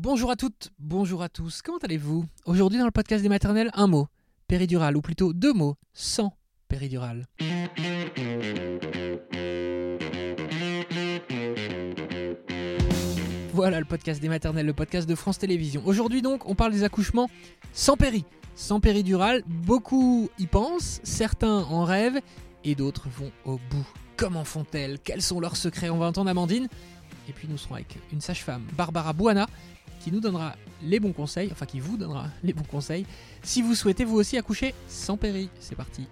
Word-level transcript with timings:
Bonjour 0.00 0.30
à 0.30 0.36
toutes, 0.36 0.70
bonjour 0.78 1.24
à 1.24 1.28
tous, 1.28 1.60
comment 1.60 1.78
allez-vous? 1.78 2.24
Aujourd'hui 2.46 2.78
dans 2.78 2.84
le 2.84 2.92
podcast 2.92 3.20
des 3.20 3.28
maternelles, 3.28 3.68
un 3.74 3.88
mot, 3.88 4.06
péridurale, 4.46 4.96
ou 4.96 5.00
plutôt 5.00 5.32
deux 5.32 5.52
mots, 5.52 5.74
sans 5.92 6.32
péridurale. 6.68 7.26
Voilà 13.52 13.80
le 13.80 13.84
podcast 13.86 14.22
des 14.22 14.28
maternelles, 14.28 14.66
le 14.66 14.72
podcast 14.72 15.08
de 15.08 15.16
France 15.16 15.38
Télévisions. 15.38 15.82
Aujourd'hui 15.84 16.22
donc, 16.22 16.48
on 16.48 16.54
parle 16.54 16.70
des 16.70 16.84
accouchements 16.84 17.28
sans 17.72 17.96
péri, 17.96 18.24
sans 18.54 18.78
péridurale. 18.78 19.42
Beaucoup 19.48 20.30
y 20.38 20.46
pensent, 20.46 21.00
certains 21.02 21.64
en 21.64 21.82
rêvent 21.82 22.20
et 22.62 22.76
d'autres 22.76 23.08
vont 23.08 23.32
au 23.44 23.58
bout. 23.68 23.86
Comment 24.16 24.44
font-elles? 24.44 25.00
Quels 25.00 25.22
sont 25.22 25.40
leurs 25.40 25.56
secrets? 25.56 25.90
On 25.90 25.98
va 25.98 26.06
entendre 26.06 26.30
Amandine. 26.30 26.68
Et 27.28 27.32
puis 27.32 27.48
nous 27.48 27.58
serons 27.58 27.74
avec 27.74 27.98
une 28.12 28.20
sage-femme, 28.20 28.62
Barbara 28.76 29.12
Buana, 29.12 29.46
nous 30.12 30.20
donnera 30.20 30.54
les 30.82 31.00
bons 31.00 31.12
conseils, 31.12 31.48
enfin 31.52 31.66
qui 31.66 31.80
vous 31.80 31.96
donnera 31.96 32.26
les 32.42 32.52
bons 32.52 32.64
conseils, 32.64 33.06
si 33.42 33.62
vous 33.62 33.74
souhaitez 33.74 34.04
vous 34.04 34.16
aussi 34.16 34.36
accoucher 34.36 34.74
sans 34.88 35.16
péri. 35.16 35.48
C'est 35.60 35.76
parti. 35.76 36.06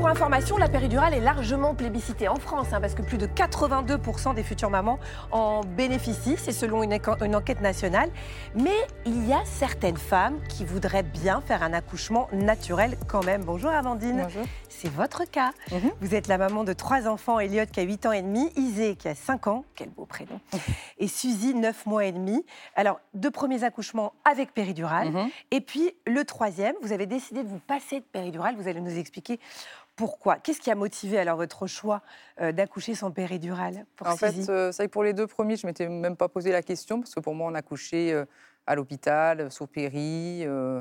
Pour 0.00 0.08
information, 0.08 0.56
la 0.56 0.70
péridurale 0.70 1.12
est 1.12 1.20
largement 1.20 1.74
plébiscitée 1.74 2.26
en 2.26 2.36
France, 2.36 2.68
hein, 2.72 2.80
parce 2.80 2.94
que 2.94 3.02
plus 3.02 3.18
de 3.18 3.26
82% 3.26 4.34
des 4.34 4.42
futures 4.42 4.70
mamans 4.70 4.98
en 5.30 5.60
bénéficient, 5.60 6.38
c'est 6.38 6.52
selon 6.52 6.82
une, 6.82 6.94
enquête 7.36 7.60
nationale. 7.60 8.08
Mais 8.54 8.74
il 9.04 9.28
y 9.28 9.34
a 9.34 9.42
certaines 9.44 9.98
femmes 9.98 10.40
qui 10.48 10.64
voudraient 10.64 11.02
bien 11.02 11.42
faire 11.42 11.62
un 11.62 11.74
accouchement 11.74 12.30
naturel 12.32 12.96
quand 13.08 13.22
même. 13.26 13.44
Bonjour 13.44 13.68
Amandine. 13.68 14.22
Bonjour. 14.22 14.46
C'est 14.70 14.90
votre 14.90 15.30
cas. 15.30 15.50
Mhm. 15.70 15.90
Vous 16.00 16.14
êtes 16.14 16.28
la 16.28 16.38
maman 16.38 16.64
de 16.64 16.72
trois 16.72 17.06
enfants, 17.06 17.38
Elliot 17.38 17.66
qui 17.70 17.80
a 17.80 17.82
8 17.82 18.06
ans 18.06 18.12
et 18.12 18.22
demi, 18.22 18.50
Isée 18.56 18.96
qui 18.96 19.06
a 19.06 19.14
5 19.14 19.48
ans, 19.48 19.66
quel 19.74 19.90
beau 19.90 20.06
prénom, 20.06 20.40
et 20.96 21.08
Suzy 21.08 21.54
9 21.54 21.84
mois 21.84 22.06
et 22.06 22.12
demi. 22.12 22.46
Alors, 22.74 23.00
deux 23.12 23.30
premiers 23.30 23.64
accouchements 23.64 24.14
avec 24.24 24.54
péridurale. 24.54 25.10
Mhm. 25.10 25.28
Et 25.50 25.60
puis 25.60 25.92
le 26.06 26.24
troisième, 26.24 26.74
vous 26.80 26.92
avez 26.92 27.04
décidé 27.04 27.42
de 27.42 27.48
vous 27.48 27.60
passer 27.60 28.00
de 28.00 28.04
péridurale. 28.04 28.56
Vous 28.56 28.66
allez 28.66 28.80
nous 28.80 28.96
expliquer 28.96 29.38
pourquoi? 30.00 30.36
Qu'est-ce 30.36 30.60
qui 30.60 30.70
a 30.70 30.74
motivé 30.74 31.18
alors 31.18 31.36
votre 31.36 31.66
choix 31.66 32.00
euh, 32.40 32.52
d'accoucher 32.52 32.94
sans 32.94 33.10
péridurale 33.10 33.84
pour 33.96 34.06
En 34.08 34.16
fait, 34.16 34.32
Suzy? 34.32 34.46
euh, 34.48 34.72
c'est 34.72 34.78
vrai 34.84 34.88
que 34.88 34.92
pour 34.92 35.02
les 35.04 35.12
deux 35.12 35.26
premiers, 35.26 35.56
je 35.56 35.66
m'étais 35.66 35.88
même 35.90 36.16
pas 36.16 36.28
posé 36.28 36.52
la 36.52 36.62
question 36.62 37.00
parce 37.00 37.14
que 37.14 37.20
pour 37.20 37.34
moi, 37.34 37.50
on 37.50 37.54
a 37.54 37.60
couché 37.60 38.10
euh, 38.14 38.24
à 38.66 38.74
l'hôpital, 38.76 39.40
euh, 39.42 39.50
sous 39.50 39.66
péri, 39.66 40.42
euh, 40.46 40.80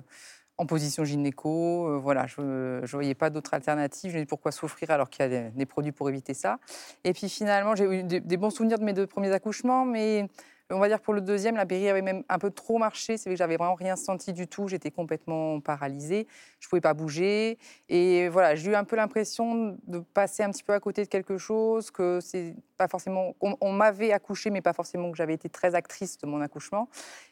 en 0.57 0.65
position 0.65 1.03
gynéco. 1.03 1.87
euh, 1.89 1.97
voilà, 1.97 2.27
je 2.27 2.39
ne 2.39 2.85
voyais 2.87 3.13
pas 3.13 3.29
d'autre 3.29 3.53
alternative. 3.53 4.11
Je 4.11 4.15
me 4.17 4.21
dis 4.21 4.25
pourquoi 4.25 4.53
souffrir 4.53 4.89
alors 4.91 5.09
qu'il 5.09 5.23
y 5.23 5.25
a 5.25 5.29
des, 5.29 5.49
des 5.51 5.65
produits 5.65 5.91
pour 5.91 6.07
éviter 6.09 6.33
ça? 6.33 6.59
Et 7.03 7.11
puis 7.11 7.27
finalement, 7.27 7.75
j'ai 7.75 7.85
eu 7.99 8.03
des, 8.03 8.21
des 8.21 8.37
bons 8.37 8.51
souvenirs 8.51 8.79
de 8.79 8.85
mes 8.85 8.93
deux 8.93 9.05
premiers 9.05 9.33
accouchements, 9.33 9.83
mais 9.83 10.29
on 10.71 10.79
va 10.79 10.87
dire 10.87 10.99
pour 10.99 11.13
le 11.13 11.21
deuxième, 11.21 11.55
la 11.55 11.65
péri 11.65 11.89
avait 11.89 12.01
même 12.01 12.23
un 12.29 12.37
peu 12.37 12.51
trop 12.51 12.77
marché. 12.77 13.17
C'est 13.17 13.29
vrai 13.29 13.35
que 13.35 13.39
j'avais 13.39 13.57
vraiment 13.57 13.75
rien 13.75 13.95
senti 13.95 14.33
du 14.33 14.47
tout. 14.47 14.67
J'étais 14.67 14.91
complètement 14.91 15.59
paralysée. 15.59 16.27
Je 16.59 16.67
pouvais 16.69 16.81
pas 16.81 16.93
bouger. 16.93 17.57
Et 17.89 18.29
voilà, 18.29 18.55
j'ai 18.55 18.71
eu 18.71 18.75
un 18.75 18.83
peu 18.83 18.95
l'impression 18.95 19.77
de 19.87 19.99
passer 19.99 20.43
un 20.43 20.51
petit 20.51 20.63
peu 20.63 20.73
à 20.73 20.79
côté 20.79 21.03
de 21.03 21.09
quelque 21.09 21.37
chose, 21.37 21.89
que 21.89 22.19
c'est 22.21 22.55
pas 22.77 22.87
forcément. 22.87 23.35
On, 23.41 23.71
m'avait 23.71 24.11
accouché, 24.11 24.49
mais 24.49 24.61
pas 24.61 24.73
forcément 24.73 25.11
que 25.11 25.17
j'avais 25.17 25.33
été 25.33 25.49
très 25.49 25.73
actrice 25.73 26.17
de 26.17 26.27
mon 26.27 26.41
accouchement. 26.41 26.89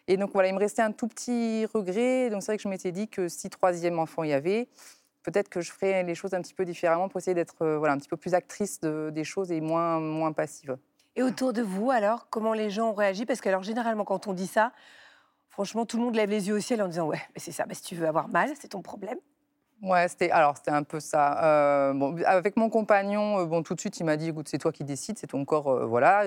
Et 0.07 0.17
donc 0.17 0.31
voilà, 0.33 0.49
il 0.49 0.55
me 0.55 0.59
restait 0.59 0.81
un 0.81 0.91
tout 0.91 1.07
petit 1.07 1.65
regret. 1.73 2.29
Donc 2.29 2.41
c'est 2.41 2.51
vrai 2.51 2.57
que 2.57 2.63
je 2.63 2.69
m'étais 2.69 2.91
dit 2.91 3.07
que 3.07 3.27
si 3.27 3.49
troisième 3.49 3.99
enfant 3.99 4.23
il 4.23 4.31
y 4.31 4.33
avait, 4.33 4.67
peut-être 5.23 5.49
que 5.49 5.61
je 5.61 5.71
ferais 5.71 6.03
les 6.03 6.15
choses 6.15 6.33
un 6.33 6.41
petit 6.41 6.53
peu 6.53 6.65
différemment 6.65 7.09
pour 7.09 7.19
essayer 7.19 7.35
d'être 7.35 7.61
euh, 7.61 7.77
voilà, 7.77 7.93
un 7.93 7.97
petit 7.97 8.09
peu 8.09 8.17
plus 8.17 8.33
actrice 8.33 8.79
de- 8.79 9.11
des 9.13 9.23
choses 9.23 9.51
et 9.51 9.61
moins, 9.61 9.99
moins 9.99 10.31
passive. 10.31 10.77
Et 11.17 11.23
autour 11.23 11.51
de 11.51 11.63
vous, 11.63 11.89
alors, 11.89 12.27
comment 12.29 12.53
les 12.53 12.69
gens 12.69 12.91
ont 12.91 12.93
réagi? 12.93 13.25
Parce 13.25 13.41
que 13.41 13.49
alors, 13.49 13.63
généralement, 13.63 14.05
quand 14.05 14.27
on 14.27 14.33
dit 14.33 14.45
ça, 14.45 14.71
franchement, 15.49 15.87
tout 15.87 15.97
le 15.97 16.03
monde 16.03 16.15
lève 16.15 16.29
les 16.29 16.47
yeux 16.47 16.55
au 16.55 16.59
ciel 16.59 16.79
en 16.83 16.87
disant 16.87 17.07
Ouais, 17.07 17.21
mais 17.33 17.39
c'est 17.39 17.51
ça, 17.51 17.65
bah, 17.65 17.73
si 17.73 17.81
tu 17.81 17.95
veux 17.95 18.07
avoir 18.07 18.29
mal, 18.29 18.51
c'est 18.59 18.67
ton 18.67 18.83
problème. 18.83 19.17
Ouais, 19.81 20.07
c'était 20.07 20.31
alors 20.31 20.57
c'était 20.57 20.71
un 20.71 20.83
peu 20.83 20.99
ça. 20.99 21.43
Euh, 21.43 21.93
bon, 21.93 22.19
avec 22.25 22.55
mon 22.57 22.67
compagnon, 22.67 23.39
euh, 23.39 23.45
bon 23.45 23.61
tout 23.61 23.75
de 23.75 23.79
suite 23.79 23.99
il 23.99 24.05
m'a 24.05 24.17
dit 24.17 24.29
écoute 24.29 24.47
c'est 24.49 24.57
toi 24.57 24.71
qui 24.71 24.83
décides, 24.83 25.19
c'est 25.19 25.27
ton 25.27 25.45
corps, 25.45 25.67
euh, 25.67 25.85
voilà. 25.85 26.25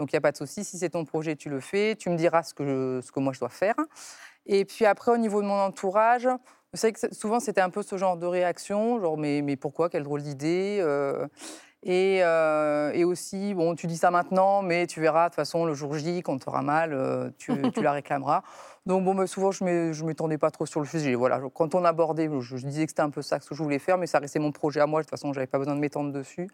donc 0.00 0.10
il 0.10 0.14
y 0.14 0.16
a 0.16 0.20
pas 0.20 0.32
de 0.32 0.36
souci. 0.36 0.64
Si 0.64 0.78
c'est 0.78 0.90
ton 0.90 1.04
projet, 1.04 1.36
tu 1.36 1.48
le 1.48 1.60
fais. 1.60 1.94
Tu 1.94 2.10
me 2.10 2.16
diras 2.16 2.42
ce 2.42 2.54
que 2.54 3.00
ce 3.00 3.12
que 3.12 3.20
moi 3.20 3.32
je 3.32 3.38
dois 3.38 3.50
faire. 3.50 3.76
Et 4.46 4.64
puis 4.64 4.84
après 4.84 5.12
au 5.12 5.16
niveau 5.16 5.42
de 5.42 5.46
mon 5.46 5.60
entourage, 5.60 6.28
c'est 6.74 6.88
vrai 6.88 7.08
que 7.08 7.14
souvent 7.14 7.38
c'était 7.38 7.60
un 7.60 7.70
peu 7.70 7.84
ce 7.84 7.96
genre 7.96 8.16
de 8.16 8.26
réaction, 8.26 9.00
genre 9.00 9.16
mais 9.16 9.42
mais 9.42 9.54
pourquoi? 9.54 9.88
Quelle 9.88 10.02
drôle 10.02 10.22
d'idée. 10.22 10.80
Euh, 11.86 11.90
et, 11.90 12.22
euh, 12.22 12.92
et 12.94 13.04
aussi, 13.04 13.54
bon, 13.54 13.74
tu 13.74 13.86
dis 13.86 13.96
ça 13.96 14.10
maintenant, 14.10 14.62
mais 14.62 14.86
tu 14.86 15.00
verras, 15.00 15.24
de 15.24 15.30
toute 15.30 15.36
façon, 15.36 15.64
le 15.64 15.74
jour 15.74 15.94
J, 15.94 16.22
quand 16.22 16.38
tu 16.38 16.48
auras 16.48 16.62
mal, 16.62 16.92
euh, 16.92 17.30
tu, 17.38 17.52
tu 17.72 17.82
la 17.82 17.92
réclameras. 17.92 18.42
Donc, 18.86 19.04
bon, 19.04 19.14
mais 19.14 19.26
souvent, 19.26 19.50
je 19.52 19.62
ne 19.64 20.04
m'étendais 20.04 20.38
pas 20.38 20.50
trop 20.50 20.66
sur 20.66 20.80
le 20.80 20.86
sujet. 20.86 21.14
Voilà, 21.14 21.40
quand 21.54 21.74
on 21.74 21.84
abordait, 21.84 22.28
je, 22.40 22.56
je 22.56 22.66
disais 22.66 22.84
que 22.86 22.90
c'était 22.90 23.02
un 23.02 23.10
peu 23.10 23.22
ça 23.22 23.38
que 23.38 23.54
je 23.54 23.62
voulais 23.62 23.78
faire, 23.78 23.98
mais 23.98 24.06
ça 24.06 24.18
restait 24.18 24.38
mon 24.40 24.52
projet 24.52 24.80
à 24.80 24.86
moi. 24.86 25.00
De 25.00 25.04
toute 25.04 25.10
façon, 25.10 25.32
je 25.32 25.38
n'avais 25.38 25.46
pas 25.46 25.58
besoin 25.58 25.74
de 25.74 25.80
m'étendre 25.80 26.12
dessus. 26.12 26.48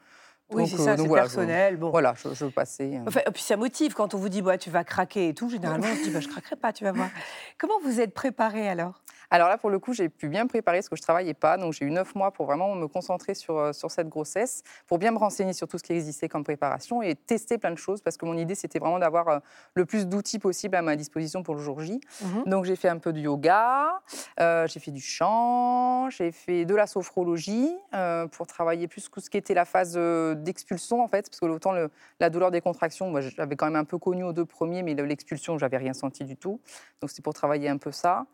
Oui, 0.50 0.66
c'est 0.66 0.80
euh, 0.80 0.84
ça, 0.84 0.96
c'est 0.96 1.06
voilà, 1.06 1.24
je- 1.24 1.28
personnel. 1.28 1.76
Bon. 1.76 1.90
Voilà, 1.90 2.14
je, 2.16 2.32
je 2.32 2.46
passais. 2.46 2.96
euh. 2.96 3.04
Enfin, 3.06 3.20
et 3.26 3.30
puis 3.30 3.42
ça 3.42 3.56
motive 3.58 3.92
quand 3.94 4.14
on 4.14 4.18
vous 4.18 4.30
dit 4.30 4.40
bah, 4.40 4.56
tu 4.56 4.70
vas 4.70 4.82
craquer 4.84 5.28
et 5.28 5.34
tout. 5.34 5.50
Généralement, 5.50 5.86
on 5.92 5.96
se 5.96 6.02
dit 6.04 6.10
bah, 6.10 6.20
je 6.20 6.28
craquerai 6.28 6.56
pas, 6.56 6.72
tu 6.72 6.84
vas 6.84 6.92
voir. 6.92 7.08
Comment 7.58 7.78
vous 7.84 8.00
êtes 8.00 8.14
préparée 8.14 8.66
alors? 8.68 9.02
Alors 9.30 9.48
là, 9.48 9.58
pour 9.58 9.70
le 9.70 9.78
coup, 9.78 9.92
j'ai 9.92 10.08
pu 10.08 10.28
bien 10.28 10.44
me 10.44 10.48
préparer 10.48 10.78
parce 10.78 10.88
que 10.88 10.96
je 10.96 11.02
travaillais 11.02 11.34
pas. 11.34 11.56
Donc, 11.58 11.72
j'ai 11.74 11.84
eu 11.84 11.90
neuf 11.90 12.14
mois 12.14 12.30
pour 12.32 12.46
vraiment 12.46 12.74
me 12.74 12.86
concentrer 12.88 13.34
sur, 13.34 13.58
euh, 13.58 13.72
sur 13.72 13.90
cette 13.90 14.08
grossesse, 14.08 14.62
pour 14.86 14.98
bien 14.98 15.10
me 15.10 15.18
renseigner 15.18 15.52
sur 15.52 15.68
tout 15.68 15.76
ce 15.78 15.82
qui 15.82 15.92
existait 15.92 16.28
comme 16.28 16.44
préparation 16.44 17.02
et 17.02 17.14
tester 17.14 17.58
plein 17.58 17.70
de 17.70 17.76
choses 17.78 18.00
parce 18.00 18.16
que 18.16 18.24
mon 18.24 18.36
idée, 18.36 18.54
c'était 18.54 18.78
vraiment 18.78 18.98
d'avoir 18.98 19.28
euh, 19.28 19.38
le 19.74 19.84
plus 19.84 20.06
d'outils 20.06 20.38
possible 20.38 20.76
à 20.76 20.82
ma 20.82 20.96
disposition 20.96 21.42
pour 21.42 21.54
le 21.54 21.60
jour 21.60 21.80
J. 21.80 22.00
Mhm. 22.22 22.44
Donc, 22.46 22.64
j'ai 22.64 22.76
fait 22.76 22.88
un 22.88 22.98
peu 22.98 23.12
de 23.12 23.20
yoga, 23.20 24.00
euh, 24.40 24.66
j'ai 24.66 24.80
fait 24.80 24.90
du 24.92 25.00
chant, 25.02 26.08
j'ai 26.10 26.32
fait 26.32 26.64
de 26.64 26.74
la 26.74 26.86
sophrologie 26.86 27.76
euh, 27.94 28.26
pour 28.28 28.46
travailler 28.46 28.88
plus 28.88 29.10
tout 29.10 29.20
ce 29.20 29.28
qui 29.28 29.36
était 29.36 29.54
la 29.54 29.64
phase 29.66 29.94
euh, 29.96 30.34
d'expulsion, 30.34 31.02
en 31.02 31.08
fait, 31.08 31.28
parce 31.28 31.40
que 31.40 31.46
autant 31.46 31.72
le- 31.72 31.90
la 32.20 32.30
douleur 32.30 32.50
des 32.50 32.60
contractions, 32.60 33.10
moi, 33.10 33.20
j'avais 33.20 33.56
quand 33.56 33.66
même 33.66 33.76
un 33.76 33.84
peu 33.84 33.98
connu 33.98 34.24
aux 34.24 34.32
deux 34.32 34.44
premiers, 34.46 34.82
mais 34.82 34.94
l'expulsion, 34.94 35.58
j'avais 35.58 35.76
rien 35.76 35.92
senti 35.92 36.24
du 36.24 36.36
tout. 36.36 36.60
Donc, 37.00 37.10
c'est 37.10 37.22
pour 37.22 37.34
travailler 37.34 37.68
un 37.68 37.76
peu 37.78 37.92
ça. 37.92 38.24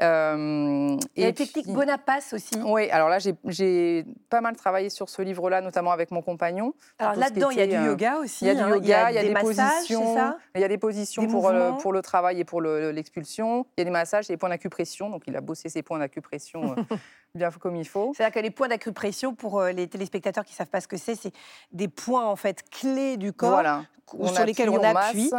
Euh, 0.00 0.36
A 0.38 1.06
et 1.16 1.24
la 1.24 1.32
technique 1.32 1.66
puis- 1.66 1.74
Bonapace 1.74 2.32
aussi. 2.32 2.54
oui, 2.64 2.90
alors 2.90 3.08
là, 3.08 3.18
j'ai- 3.18 4.04
pas 4.30 4.40
mal 4.40 4.56
travaillé 4.56 4.90
sur 4.90 5.08
ce 5.08 5.22
livre-là, 5.22 5.60
notamment 5.60 5.90
avec 5.92 6.10
mon 6.10 6.22
compagnon. 6.22 6.74
Alors 6.98 7.14
là-dedans, 7.16 7.50
il 7.50 7.58
y 7.58 7.62
a 7.62 7.66
du 7.66 7.74
euh, 7.76 7.84
yoga 7.86 8.18
aussi. 8.18 8.44
Il 8.44 8.48
y 8.48 8.50
a 8.50 8.54
du 8.54 8.60
yoga, 8.70 9.10
il 9.10 9.14
y 9.14 9.18
a, 9.18 9.22
des, 9.22 9.30
massages, 9.30 9.66
positions, 9.78 10.34
il 10.54 10.60
y 10.60 10.64
a 10.64 10.68
des 10.68 10.78
positions 10.78 11.22
Des 11.22 11.28
pour 11.28 11.50
le, 11.50 11.58
mouvements. 11.58 11.76
pour 11.78 11.92
le 11.92 12.02
travail 12.02 12.40
et 12.40 12.44
pour 12.44 12.60
le- 12.60 12.90
l'expulsion. 12.90 13.66
Il 13.76 13.80
y 13.80 13.82
a 13.82 13.84
des 13.84 13.90
massages, 13.90 14.26
il 14.26 14.28
y 14.30 14.32
a 14.32 14.36
des 14.36 14.38
points 14.38 14.48
d'acupression. 14.48 15.10
Donc, 15.10 15.24
il 15.26 15.36
a 15.36 15.40
bossé 15.40 15.68
ses 15.68 15.82
points 15.82 15.98
d'acupression 15.98 16.74
euh, 16.76 16.82
bien 17.34 17.50
comme 17.50 17.76
il 17.76 17.86
faut. 17.86 18.12
C'est-à-dire 18.16 18.34
que 18.34 18.40
les 18.40 18.50
points 18.50 18.68
d'acupression, 18.68 19.34
pour 19.34 19.60
euh, 19.60 19.72
les 19.72 19.86
téléspectateurs 19.88 20.44
qui 20.44 20.52
ne 20.52 20.56
savent 20.56 20.66
pas 20.68 20.80
ce 20.80 20.88
que 20.88 20.96
c'est, 20.96 21.14
c'est 21.14 21.32
des 21.72 21.88
points 21.88 22.26
en 22.26 22.36
fait 22.36 22.68
clés 22.70 23.16
du 23.16 23.32
corps 23.32 23.50
Voilà. 23.50 23.84
sur 24.32 24.44
lesquels 24.44 24.70
on 24.70 24.80
masse, 24.80 25.08
appuie. 25.10 25.30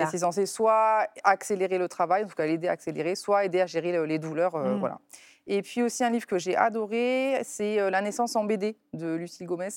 Et 0.00 0.06
c'est 0.10 0.18
censé 0.18 0.46
soit 0.46 1.06
accélérer 1.24 1.78
le 1.78 1.88
travail, 1.88 2.24
en 2.24 2.26
tout 2.26 2.34
cas 2.34 2.46
l'aider 2.46 2.68
à 2.68 2.72
accélérer, 2.72 3.14
soit 3.14 3.44
aider 3.44 3.60
à 3.60 3.66
gérer 3.66 3.92
le- 3.92 4.04
les 4.06 4.18
douleurs. 4.18 4.54
euh, 4.56 4.74
Mm. 4.74 4.80
voilà. 4.80 4.98
Et 5.48 5.62
puis 5.62 5.80
aussi 5.82 6.02
un 6.02 6.10
livre 6.10 6.26
que 6.26 6.38
j'ai 6.38 6.56
adoré, 6.56 7.40
c'est 7.44 7.78
euh, 7.80 7.88
La 7.90 8.00
naissance 8.02 8.34
en 8.34 8.42
BD 8.44 8.76
de 8.94 9.14
Lucille 9.14 9.46
Gomez, 9.46 9.68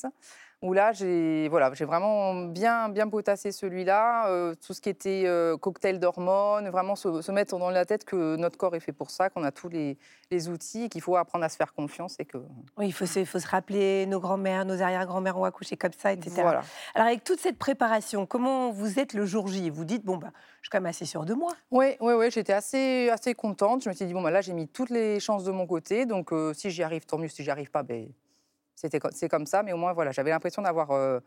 où 0.62 0.72
là 0.72 0.92
j'ai 0.92 1.48
voilà, 1.48 1.72
j'ai 1.74 1.84
vraiment 1.84 2.34
bien, 2.34 2.88
bien 2.88 3.08
potassé 3.08 3.52
celui-là, 3.52 4.28
euh, 4.28 4.54
tout 4.66 4.74
ce 4.74 4.80
qui 4.80 4.88
était 4.88 5.22
euh, 5.26 5.56
cocktail 5.56 5.98
d'hormones, 5.98 6.68
vraiment 6.68 6.96
se, 6.96 7.22
se 7.22 7.32
mettre 7.32 7.58
dans 7.58 7.70
la 7.70 7.84
tête 7.84 8.04
que 8.04 8.36
notre 8.36 8.58
corps 8.58 8.74
est 8.74 8.80
fait 8.80 8.92
pour 8.92 9.10
ça, 9.10 9.30
qu'on 9.30 9.42
a 9.44 9.52
tous 9.52 9.68
les, 9.68 9.96
les 10.30 10.48
outils, 10.48 10.88
qu'il 10.88 11.00
faut 11.00 11.16
apprendre 11.16 11.44
à 11.44 11.48
se 11.48 11.56
faire 11.56 11.72
confiance 11.72 12.16
et 12.18 12.24
que 12.24 12.38
Oui, 12.76 12.88
il 12.88 12.92
faut 12.92 13.06
se, 13.06 13.24
faut 13.24 13.38
se 13.38 13.48
rappeler, 13.48 14.06
nos 14.06 14.20
grands-mères, 14.20 14.64
nos 14.64 14.82
arrière-grand-mères 14.82 15.38
ont 15.38 15.44
accouché 15.44 15.76
comme 15.76 15.92
ça, 15.96 16.12
etc. 16.12 16.30
voilà. 16.42 16.62
Alors 16.94 17.08
avec 17.08 17.24
toute 17.24 17.40
cette 17.40 17.58
préparation, 17.58 18.26
comment 18.26 18.70
vous 18.70 18.98
êtes 18.98 19.14
le 19.14 19.24
jour 19.24 19.48
J? 19.48 19.70
Vous 19.70 19.84
dites, 19.84 20.04
bon, 20.04 20.18
bah, 20.18 20.30
je 20.60 20.66
suis 20.66 20.70
quand 20.70 20.78
même 20.78 20.86
assez 20.90 21.06
sûre 21.06 21.24
de 21.24 21.34
moi. 21.34 21.52
Oui, 21.70 21.96
oui, 22.00 22.12
oui, 22.14 22.30
j'étais 22.30 22.52
assez, 22.52 23.08
assez 23.10 23.34
contente. 23.34 23.82
Je 23.82 23.88
me 23.88 23.94
suis 23.94 24.04
dit, 24.04 24.12
bon, 24.12 24.22
bah, 24.22 24.30
là, 24.30 24.40
j'ai 24.42 24.52
mis 24.52 24.68
toutes 24.68 24.90
les 24.90 25.20
chances 25.20 25.44
de 25.44 25.50
mon 25.52 25.66
côté. 25.66 26.04
Donc, 26.04 26.32
euh, 26.32 26.52
si 26.52 26.70
j'y 26.70 26.82
arrive, 26.82 27.06
tant 27.06 27.16
mieux. 27.18 27.28
Si 27.28 27.42
j'y 27.42 27.50
arrive 27.50 27.70
pas, 27.70 27.82
ben, 27.82 28.08
c'était 28.80 29.00
c'est 29.12 29.28
comme 29.28 29.46
ça. 29.46 29.62
Mais 29.62 29.72
au 29.72 29.76
moins, 29.76 29.92
voilà, 29.92 30.10
j'avais 30.12 30.30
l'impression 30.30 30.62
d'avoir 30.62 30.90
euh, 30.92 31.20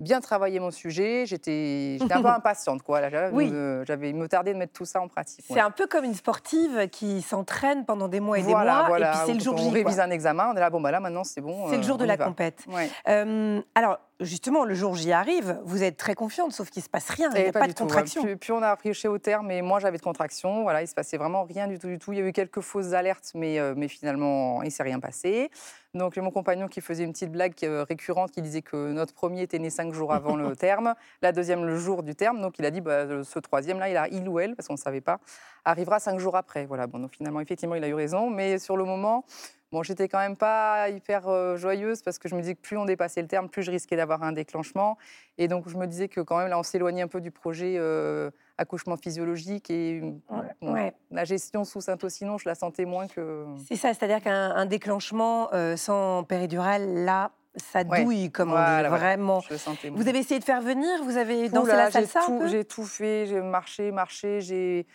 bien 0.00 0.20
travaillé 0.20 0.58
mon 0.60 0.70
sujet. 0.70 1.24
J'étais 1.26 1.96
j'étais 2.00 2.12
un 2.14 2.22
peu 2.22 2.28
impatiente, 2.40 2.82
quoi. 2.82 3.00
Là, 3.00 3.08
j'avais, 3.10 3.34
Oui. 3.34 3.50
me- 3.50 3.84
j'avais, 3.86 4.12
me 4.12 4.28
tardait 4.28 4.52
de 4.52 4.58
mettre 4.58 4.72
tout 4.72 4.84
ça 4.84 5.00
en 5.00 5.08
pratique. 5.08 5.44
C'est 5.46 5.54
ouais. 5.54 5.60
un 5.60 5.70
peu 5.70 5.86
comme 5.86 6.04
une 6.04 6.14
sportive 6.14 6.88
qui 6.90 7.22
s'entraîne 7.22 7.84
pendant 7.84 8.08
des 8.08 8.20
mois 8.20 8.38
et 8.38 8.42
voilà, 8.42 8.72
des 8.72 8.78
mois, 8.78 8.88
voilà. 8.88 9.08
et 9.08 9.10
puis 9.16 9.20
c'est 9.26 9.34
le 9.34 9.40
jour 9.40 9.54
on 9.54 9.58
J. 9.58 9.64
quoi. 9.64 9.72
révise 9.74 10.00
un 10.00 10.10
examen, 10.10 10.50
on 10.52 10.56
est 10.56 10.60
là, 10.60 10.70
bon, 10.70 10.80
bah, 10.80 10.90
là, 10.90 11.00
maintenant, 11.00 11.24
c'est 11.24 11.40
bon. 11.40 11.68
C'est 11.70 11.76
le 11.76 11.82
euh, 11.82 11.86
jour 11.86 11.98
de 11.98 12.04
on 12.04 12.08
la 12.08 12.16
compète. 12.16 12.64
Ouais. 12.68 12.90
Euh, 13.08 13.60
alors, 13.74 13.98
justement, 14.20 14.64
le 14.64 14.74
jour 14.74 14.94
J 14.94 15.12
arrive, 15.12 15.58
vous 15.64 15.82
êtes 15.82 15.96
très 15.96 16.14
confiante, 16.14 16.52
sauf 16.52 16.70
qu'il 16.70 16.80
ne 16.80 16.84
se 16.84 16.88
passe 16.88 17.08
rien, 17.10 17.30
il 17.34 17.42
n'y 17.42 17.48
a 17.48 17.52
pas, 17.52 17.66
de 17.66 17.72
tout, 17.72 17.82
ouais. 17.82 17.88
contraction. 17.88 18.22
Puis, 18.22 18.36
puis 18.36 18.52
on 18.52 18.62
a 18.62 18.68
approché 18.68 19.08
au 19.08 19.18
terme, 19.18 19.50
et 19.50 19.62
moi 19.62 19.80
j'avais 19.80 19.98
de 19.98 20.02
contraction. 20.02 20.62
Voilà, 20.62 20.82
il 20.82 20.88
se 20.88 20.94
passait 20.94 21.16
vraiment 21.16 21.44
rien 21.44 21.66
du 21.66 21.78
tout, 21.78 21.88
du 21.88 21.98
tout. 21.98 22.12
Il 22.12 22.18
y 22.18 22.22
a 22.22 22.26
eu 22.26 22.32
quelques 22.32 22.60
fausses 22.60 22.92
alertes, 22.92 23.32
mais, 23.34 23.58
euh, 23.58 23.74
mais 23.76 23.88
finalement 23.88 24.62
il 24.62 24.70
s'est 24.70 24.82
rien 24.82 25.00
passé. 25.00 25.50
Donc 25.94 26.16
mon 26.16 26.30
compagnon 26.30 26.68
qui 26.68 26.80
faisait 26.80 27.04
une 27.04 27.12
petite 27.12 27.32
blague 27.32 27.54
euh, 27.64 27.84
récurrente, 27.88 28.30
qui 28.30 28.42
disait 28.42 28.62
que 28.62 28.92
notre 28.92 29.14
premier 29.14 29.42
était 29.42 29.58
né 29.58 29.70
cinq 29.70 29.92
jours 29.92 30.12
avant 30.12 30.36
le 30.36 30.54
terme, 30.56 30.94
la 31.22 31.32
deuxième 31.32 31.64
le 31.64 31.76
jour 31.76 32.02
du 32.02 32.14
terme. 32.14 32.40
Donc 32.40 32.58
il 32.58 32.64
a 32.64 32.70
dit, 32.70 32.80
bah, 32.80 33.22
ce 33.22 33.38
troisième 33.38 33.78
là, 33.78 33.88
il 33.88 33.96
a 33.96 34.08
il 34.08 34.28
ou 34.28 34.38
elle, 34.38 34.56
parce 34.56 34.68
qu'on 34.68 34.74
ne 34.74 34.78
savait 34.78 35.00
pas, 35.00 35.20
arrivera 35.64 35.98
cinq 35.98 36.18
jours 36.18 36.36
après. 36.36 36.66
Voilà. 36.66 36.86
Bon, 36.86 36.98
donc 36.98 37.12
finalement 37.14 37.40
effectivement 37.40 37.74
il 37.74 37.84
a 37.84 37.88
eu 37.88 37.94
raison, 37.94 38.30
mais 38.30 38.58
sur 38.58 38.76
le 38.76 38.84
moment. 38.84 39.24
Bon, 39.72 39.82
j'étais 39.82 40.08
quand 40.08 40.18
même 40.20 40.36
pas 40.36 40.88
hyper 40.90 41.26
euh, 41.28 41.56
joyeuse 41.56 42.00
parce 42.02 42.18
que 42.18 42.28
je 42.28 42.36
me 42.36 42.40
disais 42.40 42.54
que 42.54 42.60
plus 42.60 42.76
on 42.76 42.84
dépassait 42.84 43.20
le 43.20 43.26
terme, 43.26 43.48
plus 43.48 43.64
je 43.64 43.70
risquais 43.72 43.96
d'avoir 43.96 44.22
un 44.22 44.30
déclenchement. 44.32 44.96
Et 45.38 45.48
donc, 45.48 45.68
je 45.68 45.76
me 45.76 45.86
disais 45.86 46.06
que 46.08 46.20
quand 46.20 46.38
même, 46.38 46.48
là, 46.48 46.58
on 46.58 46.62
s'éloignait 46.62 47.02
un 47.02 47.08
peu 47.08 47.20
du 47.20 47.32
projet 47.32 47.74
euh, 47.76 48.30
accouchement 48.58 48.96
physiologique 48.96 49.68
et 49.70 50.00
Ouais, 50.30 50.38
bon, 50.62 50.72
ouais. 50.72 50.94
la 51.10 51.24
gestion 51.24 51.64
sous 51.64 51.80
Saint-Ocinon, 51.80 52.38
je 52.38 52.48
la 52.48 52.54
sentais 52.54 52.84
moins 52.84 53.08
que. 53.08 53.44
C'est 53.68 53.74
ça, 53.76 53.92
c'est-à-dire 53.92 54.22
qu'un 54.22 54.52
un 54.54 54.66
déclenchement 54.66 55.52
euh, 55.52 55.76
sans 55.76 56.22
péridurale, 56.22 57.04
là, 57.04 57.32
ça 57.56 57.82
Ouais. 57.82 58.04
douille, 58.04 58.30
comme 58.30 58.50
on 58.50 58.52
Voilà, 58.52 58.88
dit, 58.88 58.96
vraiment. 58.96 59.40
Je 59.40 59.56
sentais. 59.56 59.88
Vous 59.90 60.06
avez 60.06 60.18
essayé 60.20 60.38
de 60.38 60.44
faire 60.44 60.60
venir 60.60 61.02
Vous 61.02 61.16
avez 61.16 61.48
dansé 61.48 61.72
là, 61.72 61.76
la 61.86 61.90
salsa 61.90 62.20
tout- 62.24 62.46
J'ai 62.46 62.64
tout 62.64 62.84
fait, 62.84 63.26
j'ai 63.26 63.40
marché, 63.40 63.90
marché, 63.90 64.40
j'ai. 64.42 64.86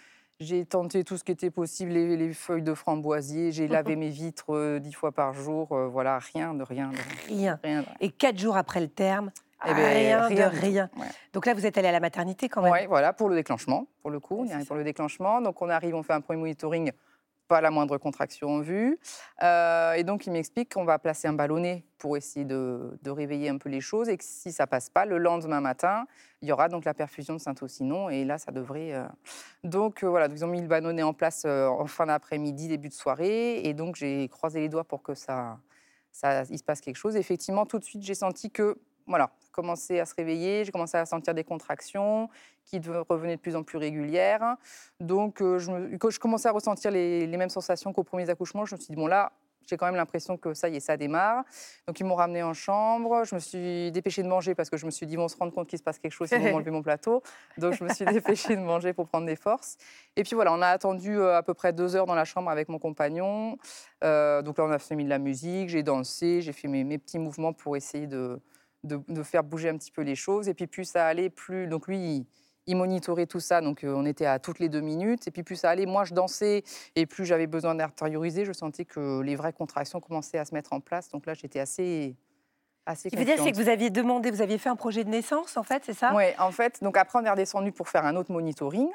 J'ai 0.42 0.66
tenté 0.66 1.04
tout 1.04 1.18
ce 1.18 1.24
qui 1.24 1.32
était 1.32 1.52
possible, 1.52 1.92
les, 1.92 2.18
les 2.18 2.34
feuilles 2.34 2.64
de 2.64 2.74
framboisier, 2.74 3.52
j'ai 3.52 3.68
lavé 3.68 3.96
mes 3.96 4.10
vitres 4.10 4.56
euh, 4.56 4.80
dix 4.80 4.92
fois 4.92 5.12
par 5.12 5.36
jour, 5.36 5.72
euh, 5.72 5.88
voilà, 5.88 6.18
rien 6.34 6.56
de 6.56 6.64
rien, 6.64 6.90
de 6.90 6.96
Rien. 6.98 7.04
rien. 7.28 7.60
rien 7.64 7.82
de 7.82 7.86
rien. 7.86 7.96
Et 8.00 8.10
quatre 8.10 8.40
jours 8.40 8.58
après 8.58 8.82
le 8.82 8.88
terme, 8.88 9.32
Eh 9.68 9.74
ben, 9.76 9.76
rien, 9.94 10.26
rien 10.26 10.50
de 10.50 10.56
rien. 10.58 10.90
Ouais. 10.98 11.06
Donc 11.34 11.46
là, 11.46 11.54
vous 11.54 11.68
êtes 11.68 11.78
allé 11.78 11.90
à 11.90 11.92
la 11.92 12.00
maternité 12.00 12.50
quand 12.50 12.64
même 12.64 12.72
Oui, 12.72 12.88
voilà, 12.88 13.14
pour 13.14 13.30
le 13.30 13.36
déclenchement, 13.36 13.86
pour 14.02 14.10
le 14.10 14.20
coup. 14.20 14.38
On 14.40 14.46
y 14.46 14.52
arrive 14.52 14.66
pour 14.66 14.76
le 14.78 14.84
déclenchement. 14.84 15.42
Donc, 15.42 15.62
on 15.62 15.70
arrive, 15.70 15.94
on 15.94 16.02
fait 16.02 16.14
un 16.14 16.22
premier 16.22 16.40
monitoring, 16.40 16.92
pas 17.52 17.60
la 17.60 17.70
moindre 17.70 17.98
contraction 17.98 18.48
en 18.48 18.60
vue. 18.62 18.98
Euh, 19.44 19.92
et 19.92 20.06
donc, 20.06 20.26
il 20.26 20.32
m'explique 20.32 20.74
qu'on 20.74 20.86
va 20.86 20.98
placer 21.00 21.28
un 21.28 21.34
ballonnet 21.34 21.84
pour 21.98 22.16
essayer 22.16 22.46
de, 22.46 22.98
réveiller 23.06 23.50
un 23.50 23.58
peu 23.58 23.68
les 23.68 23.82
choses 23.82 24.08
et 24.08 24.16
que 24.16 24.24
si 24.24 24.54
ça 24.54 24.68
passe 24.68 24.90
pas, 24.90 25.04
le 25.04 25.18
lendemain 25.18 25.60
matin, 25.60 26.06
il 26.42 26.48
y 26.48 26.54
aura 26.54 26.70
donc 26.70 26.86
la 26.86 26.94
perfusion 26.94 27.34
de 27.34 27.40
Saint-Ocinon 27.40 28.10
et 28.10 28.24
là, 28.24 28.38
ça 28.38 28.54
devrait. 28.54 28.94
euh, 28.94 29.06
Donc, 29.66 30.02
euh, 30.02 30.08
voilà, 30.08 30.28
ils 30.32 30.46
ont 30.46 30.48
mis 30.48 30.62
le 30.62 30.68
ballonnet 30.68 31.04
en 31.04 31.14
place 31.14 31.44
en 31.44 31.86
fin 31.88 32.06
d'après-midi, 32.06 32.70
début 32.70 32.88
de 32.88 32.94
soirée. 32.94 33.60
Et 33.68 33.74
donc, 33.74 33.98
j'ai 33.98 34.30
croisé 34.30 34.62
les 34.62 34.70
doigts 34.70 34.86
pour 34.86 35.04
que 35.04 35.14
ça, 35.14 35.60
ça, 36.14 36.44
il 36.50 36.58
se 36.58 36.64
passe 36.64 36.80
quelque 36.80 36.96
chose. 36.96 37.18
Effectivement, 37.18 37.66
tout 37.66 37.80
de 37.80 37.84
suite, 37.84 38.04
j'ai 38.04 38.16
senti 38.16 38.50
que, 38.50 38.78
voilà, 39.08 39.32
commençait 39.52 40.00
à 40.00 40.06
se 40.06 40.16
réveiller, 40.16 40.66
j'ai 40.66 40.72
commencé 40.72 40.98
à 40.98 41.06
sentir 41.06 41.34
des 41.34 41.44
contractions 41.44 42.30
qui 42.66 42.80
revenaient 43.10 43.36
de 43.36 43.42
plus 43.42 43.56
en 43.56 43.64
plus 43.64 43.78
régulières. 43.78 44.56
Donc, 45.00 45.42
euh, 45.42 45.60
je 45.60 45.72
me- 45.72 45.98
quand 45.98 46.10
je 46.10 46.20
commençais 46.20 46.48
à 46.48 46.52
ressentir 46.52 46.92
les, 46.92 47.28
les 47.28 47.38
mêmes 47.38 47.50
sensations 47.50 47.92
qu'aux 47.92 48.04
premiers 48.04 48.30
accouchements, 48.30 48.66
je 48.66 48.76
me 48.76 48.80
suis 48.80 48.92
dit, 48.92 48.96
bon, 48.96 49.08
là, 49.08 49.32
j'ai 49.68 49.78
quand 49.78 49.86
même 49.86 49.96
l'impression 49.96 50.38
que 50.38 50.54
ça 50.54 50.70
y 50.70 50.76
est, 50.76 50.80
ça 50.80 50.98
démarre. 50.98 51.44
Donc, 51.88 52.00
ils 52.00 52.04
m'ont 52.04 52.16
ramené 52.16 52.44
en 52.44 52.54
chambre. 52.54 53.24
Je 53.26 53.36
me 53.36 53.40
suis 53.40 53.92
dépêchée 53.92 54.24
de 54.24 54.28
manger 54.28 54.56
parce 54.56 54.70
que 54.70 54.76
je 54.78 54.86
me 54.86 54.92
suis 54.92 55.06
dit, 55.06 55.14
ils 55.14 55.18
vont 55.18 55.28
se 55.28 55.38
rendre 55.38 55.54
compte 55.54 55.68
qu'il 55.68 55.78
se 55.80 55.84
passe 55.84 56.00
quelque 56.00 56.12
chose, 56.14 56.30
ils 56.32 56.40
vont 56.40 56.52
m'enlever 56.52 56.72
mon 56.72 56.82
plateau. 56.82 57.22
Donc, 57.58 57.74
je 57.74 57.84
me 57.84 57.94
suis 57.94 58.04
dépêchée 58.06 58.56
de 58.56 58.62
manger 58.62 58.94
pour 58.94 59.08
prendre 59.08 59.26
des 59.28 59.36
forces. 59.36 59.78
Et 60.16 60.24
puis 60.24 60.36
voilà, 60.36 60.52
on 60.54 60.62
a 60.62 60.68
attendu 60.68 61.18
euh, 61.18 61.38
à 61.38 61.44
peu 61.44 61.54
près 61.54 61.74
deux 61.74 61.96
heures 61.96 62.06
dans 62.06 62.16
la 62.16 62.26
chambre 62.26 62.50
avec 62.50 62.70
mon 62.70 62.80
compagnon. 62.80 63.58
Euh, 64.04 64.42
donc 64.42 64.58
là, 64.58 64.66
on 64.66 64.72
a 64.72 64.80
fait 64.80 64.96
mis 64.96 65.06
de 65.06 65.10
la 65.10 65.20
musique, 65.20 65.70
j'ai 65.70 65.84
dansé, 65.84 66.42
j'ai 66.42 66.54
fait 66.54 66.68
mes, 66.68 66.84
mes 66.84 66.98
petits 66.98 67.20
mouvements 67.20 67.54
pour 67.54 67.78
essayer 67.78 68.08
de, 68.08 68.42
de, 68.84 69.24
faire 69.24 69.44
bouger 69.44 69.70
un 69.70 69.78
petit 69.78 69.92
peu 69.92 70.02
les 70.02 70.16
choses. 70.16 70.50
Et 70.50 70.54
puis 70.54 70.68
plus 70.68 70.86
ça 70.86 71.06
allait, 71.06 71.30
plus... 71.30 71.68
Donc 71.68 71.88
lui, 71.88 72.26
il, 72.68 72.76
monitorait 72.76 73.26
tout 73.26 73.40
ça, 73.40 73.62
donc 73.62 73.84
euh, 73.84 73.94
on 73.94 74.06
était 74.06 74.26
à 74.26 74.40
toutes 74.40 74.60
les 74.60 74.70
deux 74.70 74.82
minutes. 74.82 75.28
Et 75.28 75.32
puis 75.32 75.44
plus 75.44 75.56
ça 75.56 75.70
allait, 75.70 75.86
moins 75.86 76.06
je 76.06 76.14
dansais 76.14 76.64
et 76.96 77.06
plus 77.06 77.26
j'avais 77.26 77.48
besoin 77.48 77.76
d'artérioriser. 77.76 78.46
Je 78.46 78.54
sentais 78.54 78.86
que 78.86 79.22
les 79.22 79.36
vraies 79.36 79.54
contractions 79.54 80.00
commençaient 80.00 80.38
à 80.38 80.46
se 80.46 80.54
mettre 80.54 80.74
en 80.74 80.80
place. 80.80 81.10
Donc 81.10 81.26
là, 81.26 81.34
j'étais 81.34 81.60
assez, 81.60 82.16
assez 82.86 83.10
Ce 83.10 83.16
qui 83.16 83.16
veut 83.16 83.26
dire, 83.26 83.38
c'est 83.42 83.52
que 83.52 83.58
vous 83.58 83.70
aviez 83.70 83.90
demandé, 83.90 84.32
vous 84.32 84.42
aviez 84.42 84.58
fait 84.58 84.70
un 84.70 84.76
projet 84.76 85.04
de 85.04 85.10
naissance, 85.10 85.58
en 85.58 85.64
fait, 85.64 85.84
c'est 85.86 85.94
ça? 85.94 86.14
Oui, 86.16 86.26
en 86.40 86.52
fait, 86.52 86.82
donc 86.82 86.98
après 86.98 87.20
on 87.20 87.26
est 87.26 87.30
redescendu 87.30 87.72
pour 87.72 87.90
faire 87.90 88.06
un 88.06 88.16
autre 88.16 88.32
monitoring 88.32 88.90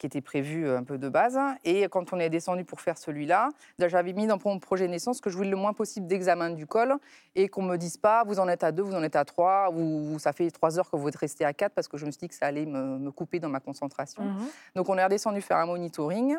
qui 0.00 0.06
était 0.06 0.22
prévu 0.22 0.66
euh, 0.66 0.78
un 0.78 0.82
peu 0.82 0.96
de 0.96 1.08
base. 1.08 1.38
Et 1.64 1.86
quand 1.88 2.12
on 2.12 2.18
est 2.18 2.30
descendu 2.30 2.64
pour 2.64 2.80
faire 2.80 2.96
celui-là, 2.96 3.50
j'avais 3.78 4.14
mis 4.14 4.26
dans 4.26 4.38
mon 4.42 4.58
projet 4.58 4.88
naissance 4.88 5.20
que 5.20 5.28
je 5.28 5.36
voulais 5.36 5.50
le 5.50 5.56
moins 5.56 5.74
possible 5.74 6.06
d'examen 6.06 6.50
du 6.50 6.66
col 6.66 6.94
et 7.34 7.48
qu'on 7.48 7.62
me 7.62 7.76
dise 7.76 7.98
pas 7.98 8.24
vous 8.24 8.40
en 8.40 8.48
êtes 8.48 8.64
à 8.64 8.72
deux, 8.72 8.82
vous 8.82 8.94
en 8.94 9.02
êtes 9.02 9.14
à 9.14 9.26
trois, 9.26 9.70
ou 9.70 10.18
ça 10.18 10.32
fait 10.32 10.50
trois 10.50 10.78
heures 10.78 10.90
que 10.90 10.96
vous 10.96 11.06
êtes 11.08 11.16
resté 11.16 11.44
à 11.44 11.52
quatre 11.52 11.74
parce 11.74 11.86
que 11.86 11.98
je 11.98 12.06
me 12.06 12.10
suis 12.10 12.20
dit 12.20 12.28
que 12.28 12.34
ça 12.34 12.46
allait 12.46 12.64
me, 12.64 12.98
me 12.98 13.10
couper 13.10 13.40
dans 13.40 13.50
ma 13.50 13.60
concentration. 13.60 14.24
Mhm. 14.24 14.46
Donc 14.76 14.88
on 14.88 14.96
est 14.96 15.04
redescendu 15.04 15.42
faire 15.42 15.58
un 15.58 15.66
monitoring. 15.66 16.36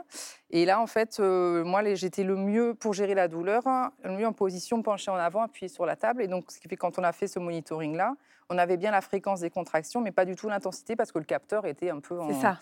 Et 0.54 0.66
là, 0.66 0.82
en 0.82 0.88
fait, 0.88 1.20
euh, 1.20 1.64
moi, 1.64 1.82
j'étais 1.96 2.24
le 2.24 2.36
mieux 2.36 2.74
pour 2.74 2.94
gérer 2.94 3.16
la 3.16 3.28
douleur, 3.28 3.66
hein, 3.68 3.94
le 4.04 4.12
mieux 4.12 4.28
en 4.28 4.34
position 4.34 4.82
penchée 4.82 5.10
en 5.10 5.16
avant, 5.16 5.44
appuyé 5.44 5.70
sur 5.70 5.86
la 5.86 5.96
table. 5.96 6.22
Et 6.22 6.28
donc, 6.28 6.52
ce 6.52 6.60
qui 6.60 6.68
fait 6.68 6.76
que 6.76 6.82
quand 6.82 7.00
on 7.00 7.04
a 7.04 7.14
fait 7.14 7.28
ce 7.28 7.40
monitoring-là, 7.40 8.16
on 8.50 8.58
avait 8.58 8.76
bien 8.76 8.92
la 8.92 9.00
fréquence 9.00 9.40
des 9.40 9.50
contractions, 9.50 10.02
mais 10.02 10.12
pas 10.12 10.26
du 10.26 10.36
tout 10.36 10.50
l'intensité 10.50 10.98
parce 10.98 11.14
que 11.14 11.20
le 11.20 11.24
capteur 11.24 11.66
était 11.66 11.90
un 11.90 12.02
peu 12.02 12.20
en... 12.20 12.28
C'est 12.28 12.42
ça. 12.42 12.60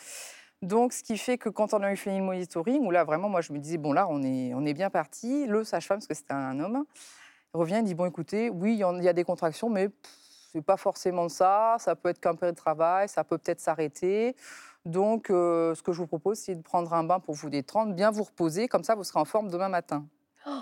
Donc, 0.62 0.94
ce 0.94 1.04
qui 1.04 1.18
fait 1.18 1.38
que 1.38 1.50
quand 1.50 1.74
on 1.74 1.82
a 1.82 1.92
eu 1.92 1.96
fini 1.96 2.20
le 2.20 2.26
monitoring, 2.26 2.86
où 2.86 2.92
là, 2.92 3.04
vraiment, 3.04 3.30
moi, 3.30 3.42
je 3.42 3.54
me 3.54 3.60
disais, 3.60 3.78
bon, 3.78 3.94
là, 3.94 4.08
on 4.10 4.22
est, 4.22 4.54
on 4.54 4.66
est 4.66 4.74
bien 4.74 4.90
parti. 4.90 5.48
Le 5.48 5.64
sage-femme, 5.64 5.98
parce 5.98 6.08
que 6.08 6.14
c'était 6.14 6.34
un 6.34 6.60
homme, 6.60 6.84
revient, 7.54 7.78
il 7.80 7.86
dit, 7.86 7.96
bon, 7.96 8.06
écoutez, 8.06 8.50
oui, 8.50 8.74
il 8.74 9.04
y, 9.04 9.08
a 9.08 9.14
des 9.14 9.24
contractions, 9.24 9.70
mais 9.70 9.90
c'est 10.52 10.62
pas 10.62 10.78
forcément 10.78 11.30
ça. 11.30 11.78
Ça 11.80 11.96
peut 11.96 12.10
être 12.10 12.20
qu'un 12.20 12.36
peu 12.36 12.48
de 12.48 12.56
travail, 12.56 13.08
ça 13.08 13.24
peut 13.24 13.38
peut-être 13.38 13.62
s'arrêter. 13.62 14.36
Donc, 14.86 15.30
euh, 15.30 15.76
ce 15.76 15.84
que 15.84 15.92
je 15.92 15.98
vous 16.00 16.08
propose, 16.08 16.38
c'est 16.40 16.56
de 16.56 16.62
prendre 16.62 16.94
un 16.94 17.04
bain 17.04 17.20
pour 17.20 17.36
vous 17.36 17.50
détendre, 17.50 17.94
bien 17.94 18.12
vous 18.12 18.24
reposer, 18.24 18.68
comme 18.68 18.84
ça, 18.84 18.96
vous 18.96 19.04
serez 19.04 19.20
en 19.20 19.26
forme 19.26 19.50
demain 19.50 19.70
matin. 19.70 20.06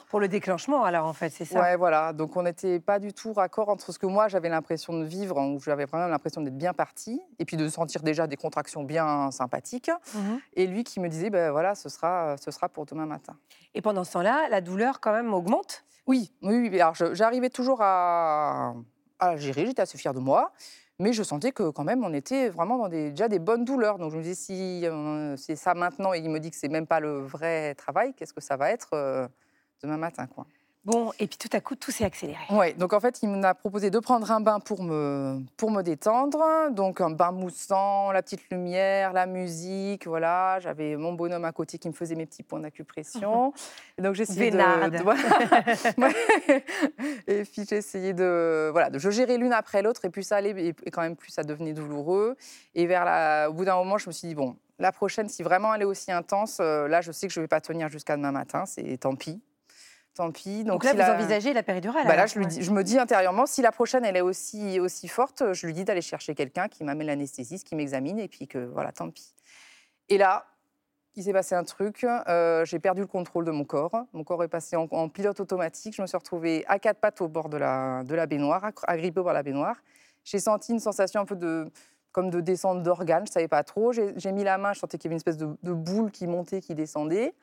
Pour 0.09 0.19
le 0.19 0.27
déclenchement, 0.27 0.83
alors, 0.83 1.05
en 1.05 1.13
fait, 1.13 1.29
c'est 1.29 1.45
ça 1.45 1.61
Ouais, 1.61 1.75
voilà. 1.77 2.11
Donc, 2.11 2.35
on 2.35 2.41
n'était 2.43 2.79
pas 2.79 2.97
du 2.99 3.13
tout 3.13 3.31
raccord 3.31 3.69
entre 3.69 3.91
ce 3.91 3.99
que 3.99 4.07
moi, 4.07 4.27
j'avais 4.27 4.49
l'impression 4.49 4.91
de 4.99 5.03
vivre, 5.05 5.39
où 5.39 5.59
j'avais 5.61 5.85
vraiment 5.85 6.07
l'impression 6.07 6.41
d'être 6.41 6.57
bien 6.57 6.73
partie, 6.73 7.21
et 7.39 7.45
puis 7.45 7.55
de 7.57 7.69
sentir 7.69 8.01
déjà 8.01 8.25
des 8.27 8.35
contractions 8.37 8.83
bien 8.83 9.29
sympathiques, 9.31 9.91
Mhm. 10.15 10.39
et 10.55 10.65
lui 10.67 10.83
qui 10.83 10.99
me 10.99 11.07
disait, 11.07 11.29
ben 11.29 11.51
voilà, 11.51 11.75
ce 11.75 11.87
sera, 11.89 12.35
ce 12.37 12.49
sera 12.51 12.67
pour 12.69 12.85
demain 12.85 13.05
matin. 13.05 13.37
Et 13.75 13.81
pendant 13.81 14.03
ce 14.03 14.13
temps-là, 14.13 14.49
la 14.49 14.61
douleur, 14.61 14.99
quand 14.99 15.13
même, 15.13 15.33
augmente? 15.33 15.85
Oui, 16.07 16.33
oui, 16.41 16.69
oui. 16.69 16.81
Alors, 16.81 16.95
j'arrivais 17.13 17.49
toujours 17.51 17.79
à, 17.81 18.73
à 19.19 19.37
gérer, 19.37 19.67
j'étais 19.67 19.83
assez 19.83 19.97
fière 19.97 20.13
de 20.15 20.19
moi. 20.19 20.51
Mais 20.99 21.13
je 21.13 21.21
sentais 21.21 21.51
que 21.51 21.69
quand 21.69 21.83
même, 21.83 22.03
on 22.03 22.13
était 22.13 22.49
vraiment 22.49 22.77
dans 22.77 22.89
des, 22.89 23.39
bonnes 23.39 23.65
douleurs. 23.65 23.99
Donc 23.99 24.11
je 24.11 24.17
me 24.17 24.23
disais, 24.23 24.35
si 24.35 24.85
euh, 24.85 25.35
c'est 25.37 25.55
ça 25.55 25.75
maintenant, 25.75 26.13
et 26.13 26.19
il 26.19 26.29
me 26.29 26.39
dit 26.39 26.49
que 26.49 26.57
c'est 26.57 26.69
même 26.69 26.87
pas 26.87 26.99
le 26.99 27.19
vrai 27.19 27.75
travail, 27.75 28.13
qu'est-ce 28.15 28.33
que 28.33 28.41
ça 28.41 28.57
va 28.57 28.71
être 28.71 28.89
euh, 28.93 29.27
demain 29.83 29.97
matin 29.97 30.25
quoi. 30.25 30.47
Bon, 30.87 31.11
et 31.19 31.27
puis 31.27 31.37
tout 31.37 31.49
à 31.51 31.59
coup, 31.59 31.75
tout 31.75 31.91
s'est 31.91 32.05
accéléré. 32.05 32.39
Ouais, 32.49 32.71
donc 32.71 32.93
en 32.93 33.01
fait, 33.01 33.19
il 33.21 33.27
m'a 33.27 33.53
proposé 33.53 33.89
de 33.89 33.99
prendre 33.99 34.31
un 34.31 34.39
bain 34.39 34.61
pour 34.61 34.81
me, 34.83 35.41
pour 35.57 35.69
me 35.69 35.81
détendre. 35.81 36.41
Donc 36.71 37.01
un 37.01 37.09
bain 37.09 37.33
moussant, 37.33 38.13
la 38.13 38.21
petite 38.21 38.49
lumière, 38.49 39.11
la 39.11 39.25
musique, 39.25 40.07
voilà. 40.07 40.61
J'avais 40.61 40.95
mon 40.95 41.11
bonhomme 41.11 41.43
à 41.43 41.51
côté 41.51 41.77
qui 41.77 41.89
me 41.89 41.93
faisait 41.93 42.15
mes 42.15 42.25
petits 42.25 42.41
points 42.41 42.61
d'acupression. 42.61 43.51
Et 43.97 44.01
donc 44.01 44.15
j'ai 44.15 44.23
essayé 44.23 44.49
de... 44.49 44.55
Vénarde. 44.55 44.93
de- 44.93 45.01
et 47.27 47.43
puis 47.43 47.65
j'ai 47.69 47.75
essayé 47.75 48.13
de... 48.13 48.69
Voilà, 48.71 48.89
de 48.89 48.97
je 48.97 49.09
gérais 49.09 49.37
l'une 49.37 49.51
après 49.51 49.81
l'autre 49.81 50.05
et 50.05 50.09
plus 50.09 50.23
ça 50.23 50.37
allait, 50.37 50.51
et 50.51 50.73
et 50.85 50.91
quand 50.91 51.01
même 51.01 51.17
plus 51.17 51.31
ça 51.31 51.43
devenait 51.43 51.73
douloureux. 51.73 52.37
Et 52.75 52.87
vers 52.87 53.03
la... 53.03 53.49
au 53.49 53.53
bout 53.53 53.65
d'un 53.65 53.75
moment, 53.75 53.97
je 53.97 54.07
me 54.07 54.13
suis 54.13 54.29
dit, 54.29 54.35
bon, 54.35 54.55
la 54.79 54.93
prochaine, 54.93 55.27
si 55.27 55.43
vraiment 55.43 55.73
elle 55.73 55.81
est 55.81 55.85
aussi 55.85 56.13
intense, 56.13 56.59
euh, 56.61 56.87
là, 56.87 57.01
je 57.01 57.11
sais 57.11 57.27
que 57.27 57.33
je 57.33 57.41
ne 57.41 57.43
vais 57.43 57.47
pas 57.49 57.59
tenir 57.59 57.89
jusqu'à 57.89 58.15
demain 58.15 58.31
matin, 58.31 58.65
c'est 58.65 58.97
tant 58.97 59.15
pis. 59.15 59.41
Tant 60.17 60.31
pis. 60.31 60.63
Donc, 60.63 60.83
là, 60.83 60.89
si 60.91 60.95
vous 60.95 61.01
la- 61.03 61.13
envisagez 61.15 61.53
la 61.53 61.61
péridurale 61.61 62.07
bah 62.07 62.15
là, 62.15 62.25
je, 62.25 62.39
lui 62.39 62.47
dis, 62.47 62.63
je 62.63 62.71
me 62.71 62.83
dis 62.83 62.97
intérieurement, 62.97 63.45
si 63.45 63.61
la 63.61 63.71
prochaine, 63.71 64.03
elle 64.03 64.17
est 64.17 64.21
aussi, 64.21 64.79
aussi 64.79 65.07
forte, 65.07 65.53
je 65.53 65.65
lui 65.67 65.73
dis 65.73 65.83
d'aller 65.83 66.01
chercher 66.01 66.33
quelqu'un 66.33 66.67
qui 66.67 66.83
m'amène 66.83 67.05
l'anesthésiste, 67.07 67.67
qui 67.67 67.75
m'examine, 67.75 68.17
et 68.17 68.27
puis 68.27 68.47
que 68.47 68.57
voilà, 68.57 68.91
tant 68.91 69.09
pis. 69.11 69.35
Et 70.09 70.17
là, 70.17 70.47
il 71.15 71.23
s'est 71.23 71.33
passé 71.33 71.53
un 71.55 71.63
truc, 71.63 72.03
euh, 72.03 72.65
j'ai 72.65 72.79
perdu 72.79 73.01
le 73.01 73.07
contrôle 73.07 73.45
de 73.45 73.51
mon 73.51 73.63
corps. 73.63 74.05
Mon 74.13 74.23
corps 74.23 74.43
est 74.43 74.47
passé 74.47 74.75
en, 74.75 74.87
en 74.91 75.09
pilote 75.09 75.39
automatique. 75.39 75.95
Je 75.95 76.01
me 76.01 76.07
suis 76.07 76.17
retrouvée 76.17 76.63
à 76.67 76.79
quatre 76.79 76.99
pattes 76.99 77.21
au 77.21 77.27
bord 77.27 77.49
de 77.49 77.57
la, 77.57 78.03
de 78.03 78.15
la 78.15 78.25
baignoire, 78.25 78.71
agrippée 78.87 79.23
par 79.23 79.33
la 79.33 79.43
baignoire. 79.43 79.75
J'ai 80.23 80.39
senti 80.39 80.73
une 80.73 80.79
sensation 80.79 81.21
un 81.21 81.25
peu 81.25 81.35
de, 81.35 81.71
comme 82.11 82.29
de 82.29 82.39
descente 82.41 82.81
d'organes, 82.83 83.25
je 83.25 83.31
ne 83.31 83.33
savais 83.33 83.47
pas 83.47 83.63
trop. 83.63 83.93
J'ai 83.93 84.13
j'ai 84.17 84.31
mis 84.31 84.43
la 84.43 84.57
main, 84.57 84.73
je 84.73 84.79
sentais 84.79 84.97
qu'il 84.97 85.05
y 85.05 85.09
avait 85.09 85.15
une 85.15 85.17
espèce 85.17 85.37
de, 85.37 85.47
de 85.63 85.73
boule 85.73 86.11
qui 86.11 86.25
montait, 86.27 86.59
qui 86.61 86.73
descendait. 86.75 87.33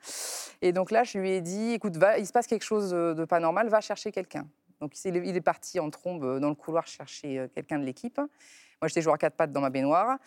Et 0.61 0.71
donc 0.71 0.91
là, 0.91 1.03
je 1.03 1.17
lui 1.17 1.31
ai 1.31 1.41
dit, 1.41 1.73
écoute, 1.73 1.97
va, 1.97 2.17
il 2.17 2.25
se 2.25 2.31
passe 2.31 2.47
quelque 2.47 2.63
chose 2.63 2.91
de 2.91 3.13
de 3.13 3.25
pas 3.25 3.39
normal, 3.39 3.69
va 3.69 3.81
chercher 3.81 4.11
quelqu'un. 4.11 4.47
Donc 4.81 4.93
il 5.05 5.15
est, 5.15 5.41
parti 5.41 5.79
en 5.79 5.89
trombe 5.89 6.23
euh, 6.23 6.39
dans 6.39 6.49
le 6.49 6.55
couloir 6.55 6.85
chercher 6.85 7.39
euh, 7.39 7.47
quelqu'un 7.47 7.79
de 7.79 7.85
l'équipe. 7.85 8.17
Moi, 8.17 8.87
j'étais 8.87 9.01
joueur 9.01 9.15
à 9.15 9.17
quatre 9.17 9.35
pattes 9.35 9.51
dans 9.51 9.61
ma 9.61 9.69
baignoire. 9.69 10.17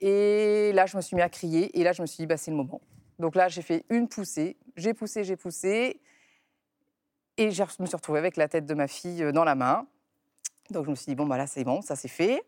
Et 0.00 0.72
là, 0.74 0.86
je 0.86 0.96
me 0.96 1.02
suis 1.02 1.16
mis 1.16 1.22
à 1.22 1.28
crier. 1.28 1.78
Et 1.78 1.82
là, 1.82 1.92
je 1.92 2.02
me 2.02 2.06
suis 2.06 2.18
dit, 2.18 2.26
bah, 2.26 2.36
c'est 2.36 2.50
le 2.50 2.56
moment. 2.56 2.80
Donc 3.18 3.34
là, 3.34 3.48
j'ai 3.48 3.62
fait 3.62 3.84
une 3.88 4.08
poussée. 4.08 4.56
J'ai 4.76 4.92
poussé, 4.92 5.24
j'ai 5.24 5.36
poussé. 5.36 6.00
Et 7.38 7.50
je 7.50 7.62
me 7.80 7.86
suis 7.86 7.96
retrouvée 7.96 8.18
avec 8.18 8.36
la 8.36 8.48
tête 8.48 8.66
de 8.66 8.74
ma 8.74 8.86
fille 8.86 9.22
euh, 9.22 9.32
dans 9.32 9.44
la 9.44 9.54
main. 9.54 9.86
Donc 10.70 10.84
je 10.84 10.90
me 10.90 10.94
suis 10.94 11.06
dit, 11.06 11.14
bon, 11.14 11.26
bah 11.26 11.36
là 11.36 11.46
c'est 11.46 11.64
bon, 11.64 11.80
ça 11.82 11.96
c'est 11.96 12.08
fait. 12.08 12.42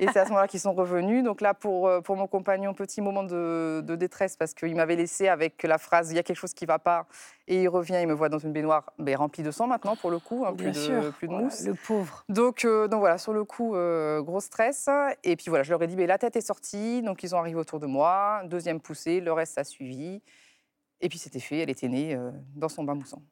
Et 0.00 0.06
c'est 0.12 0.18
à 0.18 0.24
ce 0.24 0.30
moment-là 0.30 0.48
qu'ils 0.48 0.60
sont 0.60 0.72
revenus. 0.72 1.24
Donc 1.24 1.40
là, 1.40 1.54
pour, 1.54 1.88
euh, 1.88 2.00
pour 2.00 2.16
mon 2.16 2.26
compagnon, 2.26 2.74
petit 2.74 3.00
moment 3.00 3.22
de, 3.22 3.82
de 3.84 3.96
détresse 3.96 4.36
parce 4.36 4.54
qu'il 4.54 4.74
m'avait 4.74 4.96
laissé 4.96 5.28
avec 5.28 5.62
la 5.62 5.78
phrase, 5.78 6.10
il 6.10 6.16
y 6.16 6.18
a 6.18 6.22
quelque 6.22 6.36
chose 6.36 6.54
qui 6.54 6.64
ne 6.64 6.68
va 6.68 6.78
pas. 6.78 7.06
Et 7.48 7.62
il 7.62 7.68
revient, 7.68 7.98
il 8.00 8.06
me 8.06 8.12
voit 8.12 8.28
dans 8.28 8.38
une 8.38 8.52
baignoire 8.52 8.92
ben, 8.98 9.16
remplie 9.16 9.42
de 9.42 9.50
sang 9.50 9.66
maintenant, 9.66 9.96
pour 9.96 10.10
le 10.10 10.18
coup, 10.18 10.44
hein, 10.46 10.54
plus, 10.54 10.68
de, 10.68 10.72
sûr. 10.72 11.12
plus 11.14 11.26
de 11.26 11.32
Voilà, 11.32 11.46
mousse. 11.46 11.64
Le 11.64 11.74
pauvre. 11.74 12.24
Donc, 12.28 12.64
euh, 12.64 12.86
donc 12.88 13.00
voilà, 13.00 13.18
sur 13.18 13.32
le 13.32 13.44
coup, 13.44 13.74
euh, 13.74 14.22
gros 14.22 14.40
stress. 14.40 14.88
Et 15.24 15.36
puis 15.36 15.46
voilà, 15.48 15.64
je 15.64 15.70
leur 15.70 15.82
ai 15.82 15.86
dit, 15.86 15.96
mais 15.96 16.06
la 16.06 16.18
tête 16.18 16.36
est 16.36 16.40
sortie. 16.40 17.02
Donc 17.02 17.22
ils 17.22 17.34
ont 17.34 17.38
arrivé 17.38 17.58
autour 17.58 17.80
de 17.80 17.86
moi. 17.86 18.42
Deuxième 18.44 18.80
poussée, 18.80 19.20
le 19.20 19.32
reste 19.32 19.58
a 19.58 19.64
suivi. 19.64 20.22
Et 21.00 21.08
puis 21.08 21.18
c'était 21.18 21.40
fait, 21.40 21.58
elle 21.58 21.70
était 21.70 21.88
née 21.88 22.14
euh, 22.14 22.30
dans 22.54 22.68
son 22.68 22.84
bain 22.84 22.94
moussant. 22.94 23.22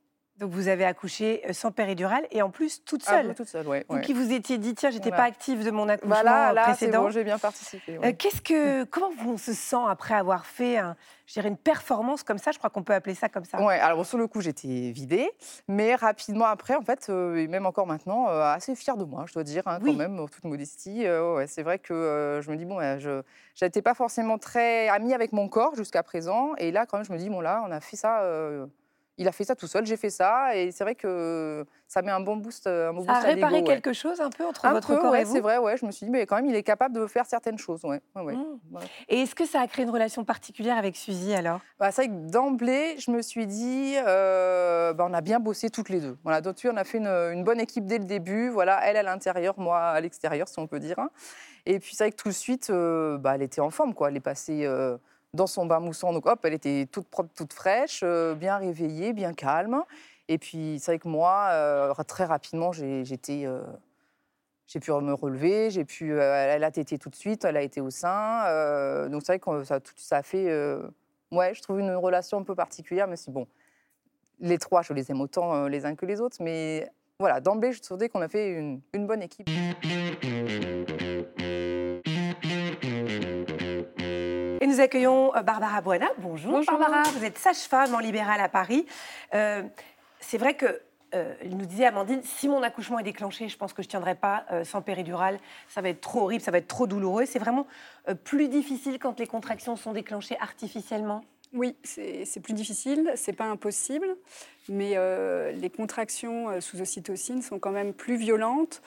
Donc 0.40 0.52
vous 0.52 0.68
avez 0.68 0.87
accouché 0.87 1.42
euh, 1.47 1.52
sans 1.52 1.70
péridurale 1.70 2.26
et 2.30 2.40
en 2.40 2.49
plus 2.49 2.82
toute 2.82 3.02
Ah, 3.06 3.11
seule. 3.18 3.26
vous, 3.26 3.35
toute 3.35 3.49
seule, 3.49 3.68
ouais. 3.68 3.85
Vous 3.90 3.97
ouais. 3.97 4.00
qui 4.00 4.14
vous 4.14 4.32
étiez 4.32 4.56
dit, 4.56 4.75
tiens, 4.75 4.88
j'étais 4.88 5.11
Voilà. 5.11 5.25
pas 5.25 5.28
active 5.28 5.62
de 5.62 5.70
mon 5.70 5.87
accouchement 5.87 6.14
Voilà, 6.14 6.54
là, 6.54 6.62
précédent. 6.62 7.02
bon, 7.02 7.11
j'ai 7.11 7.25
bien 7.25 7.38
participé. 7.38 7.99
ouais. 7.99 8.09
Euh, 8.09 8.12
Qu'est-ce 8.18 8.40
que, 8.40 8.85
comment 8.85 9.11
on 9.26 9.37
se 9.37 9.52
sent 9.52 9.76
après 9.87 10.14
avoir 10.14 10.47
fait, 10.47 10.78
un- 10.78 10.97
je 11.26 11.35
dirais, 11.35 11.49
une 11.50 11.59
performance 11.59 12.23
comme 12.23 12.38
ça? 12.38 12.52
Je 12.52 12.59
crois 12.59 12.70
qu'on 12.70 12.82
peut 12.82 12.94
appeler 12.94 13.14
ça 13.14 13.28
comme 13.28 13.44
ça. 13.44 13.61
Ouais, 13.62 13.78
alors 13.78 14.06
sur 14.06 14.16
le 14.16 14.26
coup, 14.28 14.40
j'étais 14.40 14.92
vidée, 14.92 15.30
mais 15.68 15.94
rapidement 15.94 16.47
après, 16.47 16.75
en 16.75 16.80
fait, 16.82 17.09
euh, 17.11 17.37
et 17.37 17.47
même 17.47 17.66
encore 17.66 17.87
maintenant, 17.87 18.30
euh, 18.30 18.40
assez 18.42 18.75
fière 18.75 18.97
de 18.97 19.04
moi, 19.04 19.25
je 19.28 19.35
dois 19.35 19.44
dire, 19.44 19.64
hein, 19.66 19.78
Oui. 19.82 19.92
quand 19.92 19.99
même, 19.99 20.18
en 20.18 20.26
toute 20.26 20.44
modestie. 20.44 21.06
Ouais, 21.06 21.47
c'est 21.49 21.62
vrai 21.62 21.78
que 21.78 22.40
je 22.42 22.50
me 22.50 22.56
dis, 22.56 22.64
bon, 22.64 22.78
je 22.99 23.20
n'étais 23.62 23.82
pas 23.82 23.92
forcément 23.92 24.38
très 24.38 24.88
amie 24.88 25.12
avec 25.12 25.32
mon 25.32 25.49
corps 25.50 25.75
jusqu'à 25.76 26.02
présent, 26.02 26.54
et 26.56 26.73
là, 26.73 26.87
quand 26.87 26.97
même, 26.97 27.04
je 27.04 27.12
me 27.12 27.18
dis, 27.18 27.28
bon, 27.28 27.42
là, 27.42 27.62
on 27.66 27.70
a 27.70 27.80
fait 27.80 27.97
ça. 27.99 28.23
Il 29.19 29.29
a 29.29 29.33
fait 29.33 29.45
ça 29.45 29.55
tout 29.55 29.67
seul, 29.67 29.85
j'ai 29.85 29.97
fait 29.97 30.11
ça, 30.11 30.57
et 30.57 30.71
c'est 30.71 30.85
vrai 30.85 30.95
que 30.95 31.67
ça 31.87 32.02
met 32.02 32.11
un 32.11 32.21
bon 32.21 32.37
boost, 32.37 32.67
un 32.67 32.93
bon 32.93 33.05
boost 33.05 33.11
à 33.11 33.35
ouais. 33.35 33.62
quelque 33.62 33.93
chose 33.93 34.21
un 34.21 34.31
peu 34.31 34.47
entre 34.47 34.64
Un 34.64 34.73
votre 34.73 34.88
peu, 34.88 34.97
corps 34.97 35.12
ouais, 35.12 35.23
et 35.23 35.25
vous 35.25 35.35
c'est 35.35 35.40
vrai, 35.40 35.59
ouais. 35.59 35.76
Je 35.76 35.85
me 35.85 35.90
suis 35.90 36.07
dit, 36.07 36.11
mais 36.11 36.25
quand 36.25 36.37
même, 36.37 36.47
il 36.47 36.55
est 36.55 36.62
capable 36.62 36.95
de 36.95 37.07
faire 37.07 37.26
certaines 37.26 37.59
choses, 37.59 37.85
ouais. 37.85 38.00
Mmh. 38.14 38.79
Et 39.09 39.23
est-ce 39.23 39.35
que 39.35 39.45
ça 39.45 39.61
a 39.61 39.67
créé 39.67 39.85
une 39.85 39.90
relation 39.90 40.25
particulière 40.25 40.79
avec 40.79 40.97
Suzy 40.97 41.35
alors? 41.35 41.61
Bah, 41.79 41.90
c'est 41.90 42.07
vrai 42.07 42.17
que 42.17 42.31
d'emblée, 42.31 42.97
je 42.99 43.11
me 43.11 43.21
suis 43.21 43.47
dit, 43.47 43.95
euh, 44.07 44.93
bah, 44.93 45.07
on 45.09 45.12
a 45.12 45.21
bien 45.21 45.40
bossé 45.40 45.69
toutes 45.69 45.88
les 45.88 46.00
deux. 46.00 46.17
Voilà, 46.23 46.40
donc, 46.40 46.57
on 46.64 46.76
a 46.76 46.85
fait 46.85 46.99
une, 46.99 47.07
une 47.07 47.45
bonne 47.45 47.61
équipe 47.61 47.85
dès 47.85 47.99
le 47.99 48.05
début. 48.05 48.49
Voilà, 48.49 48.81
elle 48.85 48.97
à 48.97 49.02
l'intérieur, 49.02 49.59
moi 49.59 49.81
à 49.81 50.00
l'extérieur, 50.00 50.49
si 50.49 50.59
on 50.59 50.67
peut 50.67 50.81
dire. 50.81 50.97
Et 51.67 51.79
puis 51.79 51.95
c'est 51.95 52.05
vrai 52.05 52.11
que 52.12 52.17
tout 52.17 52.29
de 52.29 52.35
suite, 52.35 52.71
euh, 52.71 53.19
bah, 53.19 53.35
elle 53.35 53.43
était 53.43 53.61
en 53.61 53.71
forme, 53.71 53.95
quoi. 53.95 54.09
Elle 54.09 54.17
est 54.17 54.21
passée 54.21 54.64
euh, 54.64 54.97
dans 55.34 55.46
son 55.46 55.66
bain 55.66 55.80
moussant, 55.80 56.12
donc 56.12 56.26
hop, 56.26 56.40
elle 56.44 56.54
était 56.54 56.88
toute 56.90 57.08
propre, 57.08 57.30
toute 57.34 57.52
fraîche, 57.52 58.00
euh, 58.02 58.34
bien 58.34 58.56
réveillée, 58.56 59.12
bien 59.12 59.32
calme. 59.32 59.82
Et 60.28 60.38
puis 60.38 60.78
c'est 60.80 60.92
vrai 60.92 60.99
que 60.99 61.08
moi, 61.08 61.49
euh, 61.50 61.94
très 62.06 62.25
rapidement, 62.25 62.72
euh, 62.80 63.04
j'ai 63.04 64.80
pu 64.80 64.90
me 64.92 65.12
relever, 65.12 65.70
j'ai 65.70 65.84
pu, 65.84 66.18
elle 66.18 66.64
a 66.64 66.70
tété 66.70 66.99
tout 66.99 67.10
de 67.10 67.16
suite, 67.16 67.44
elle 67.44 67.56
a 67.56 67.62
été 67.62 67.80
au 67.80 67.90
sein. 67.90 69.08
donc 69.08 69.22
c'est 69.25 69.38
vrai 69.38 69.40
que 69.40 69.64
ça, 69.96 70.16
a 70.16 70.22
fait, 70.22 70.46
ouais, 71.32 71.54
je 71.54 71.62
trouve 71.62 71.80
une 71.80 71.94
relation 71.94 72.38
un 72.38 72.44
peu 72.44 72.54
particulière, 72.54 73.08
mais 73.08 73.16
c'est 73.16 73.32
bon. 73.32 73.46
Les 74.38 74.58
trois, 74.58 74.82
je 74.82 74.92
les 74.92 75.10
aime 75.10 75.20
autant 75.20 75.66
les 75.66 75.84
uns 75.84 75.96
que 75.96 76.06
les 76.06 76.20
autres, 76.20 76.37
mais 76.40 76.88
voilà, 77.18 77.40
d'emblée, 77.40 77.72
je 77.72 77.82
trouvais 77.82 78.08
qu'on 78.08 78.22
a 78.22 78.28
fait 78.28 78.52
une, 78.52 78.80
une 78.94 79.06
bonne 79.06 79.22
équipe. 79.22 79.49
Et 84.61 84.66
nous 84.66 84.80
accueillons 84.80 85.35
euh, 85.35 85.42
Barbara 85.42 85.80
Buena. 85.80 86.09
Bonjour, 86.18 86.52
Bonjour. 86.52 86.78
Barbara, 86.78 87.02
vous 87.11 87.25
êtes 87.25 87.38
sage-femme 87.38 87.94
en 87.94 87.99
libéral 87.99 88.40
à 88.40 88.49
Paris. 88.49 88.87
Euh, 89.35 89.62
c'est 90.20 90.38
vrai 90.38 90.54
que 90.54 90.80
euh, 91.14 91.35
il 91.44 91.56
nous 91.56 91.66
disait 91.66 91.87
Amandine, 91.87 92.23
si 92.23 92.49
mon 92.49 92.62
accouchement 92.62 92.99
est 92.99 93.04
déclenché, 93.04 93.49
je 93.49 93.56
pense 93.56 93.73
que 93.73 93.82
je 93.82 93.88
ne 93.88 93.90
tiendrai 93.90 94.14
pas 94.14 94.44
euh, 94.52 94.64
sans 94.64 94.80
péridurale. 94.80 95.38
Ça 95.68 95.80
va 95.80 95.88
être 95.88 96.00
trop 96.00 96.23
horrible, 96.23 96.42
ça 96.42 96.50
va 96.50 96.59
être 96.59 96.68
trop 96.68 96.87
douloureux. 96.87 97.26
C'est 97.26 97.38
vraiment 97.38 97.66
euh, 98.09 98.14
plus 98.14 98.49
difficile 98.49 98.99
quand 98.99 99.18
les 99.18 99.26
contractions 99.26 99.76
sont 99.76 99.92
déclenchées 99.92 100.37
artificiellement? 100.40 101.25
Oui, 101.52 101.75
c'est 101.82 102.40
plus 102.40 102.54
difficile, 102.54 103.11
c'est 103.16 103.32
pas 103.32 103.47
impossible, 103.47 104.06
mais 104.68 104.94
les 105.52 105.68
contractions 105.68 106.61
sous 106.61 106.80
ocytocine 106.80 107.42
sont 107.42 107.59
quand 107.59 107.73
même 107.73 107.92
plus 107.92 108.14
violentes 108.14 108.82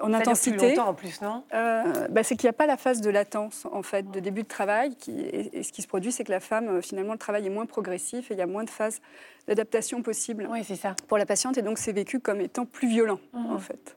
en 0.00 0.06
plus 0.06 0.14
intensité. 0.14 0.68
longtemps 0.70 0.88
en 0.88 0.94
plus, 0.94 1.20
non? 1.20 1.42
Euh, 1.52 2.08
bah, 2.08 2.22
c'est 2.22 2.36
qu'il 2.36 2.46
n'y 2.46 2.50
a 2.50 2.54
pas 2.54 2.66
la 2.66 2.76
phase 2.76 3.00
de 3.00 3.10
latence 3.10 3.66
en 3.72 3.82
fait 3.82 4.10
de 4.10 4.20
début 4.20 4.42
de 4.44 4.48
travail, 4.48 4.94
qui, 4.96 5.20
et, 5.20 5.58
et 5.58 5.62
ce 5.62 5.72
qui 5.72 5.82
se 5.82 5.88
produit, 5.88 6.12
c'est 6.12 6.24
que 6.24 6.30
la 6.32 6.40
femme 6.40 6.68
euh, 6.68 6.80
finalement 6.82 7.12
le 7.12 7.18
travail 7.18 7.46
est 7.46 7.50
moins 7.50 7.66
progressif 7.66 8.30
et 8.30 8.34
il 8.34 8.38
y 8.38 8.42
a 8.42 8.46
moins 8.46 8.64
de 8.64 8.70
phases 8.70 9.00
d'adaptation 9.48 10.02
possible 10.02 10.46
Oui, 10.50 10.62
c'est 10.64 10.76
ça. 10.76 10.94
pour 11.08 11.18
la 11.18 11.26
patiente 11.26 11.58
et 11.58 11.62
donc 11.62 11.78
c'est 11.78 11.92
vécu 11.92 12.20
comme 12.20 12.40
étant 12.40 12.66
plus 12.66 12.88
violent 12.88 13.18
Mhm. 13.32 13.52
en 13.52 13.58
fait. 13.58 13.96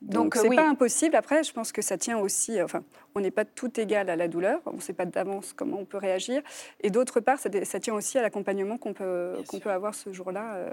Donc, 0.00 0.34
euh, 0.36 0.40
c'est 0.42 0.48
oui. 0.48 0.56
pas 0.56 0.66
impossible. 0.68 1.14
Après, 1.14 1.44
je 1.44 1.52
pense 1.52 1.70
que 1.70 1.80
ça 1.80 1.96
tient 1.96 2.18
aussi. 2.18 2.60
Enfin, 2.60 2.82
on 3.14 3.20
n'est 3.20 3.30
pas 3.30 3.44
tout 3.44 3.78
égal 3.78 4.10
à 4.10 4.16
la 4.16 4.26
douleur. 4.26 4.60
On 4.66 4.72
ne 4.72 4.80
sait 4.80 4.94
pas 4.94 5.04
d'avance 5.06 5.52
comment 5.52 5.78
on 5.78 5.84
peut 5.84 5.96
réagir. 5.98 6.42
Et 6.80 6.90
d'autre 6.90 7.20
part, 7.20 7.38
ça, 7.38 7.48
tient 7.78 7.94
aussi 7.94 8.18
à 8.18 8.22
l'accompagnement 8.22 8.78
qu'on 8.78 8.94
peut 8.94 9.34
qu'on 9.46 9.60
peut 9.60 9.70
avoir 9.70 9.94
ce 9.94 10.12
jour-là 10.12 10.54
euh, 10.54 10.72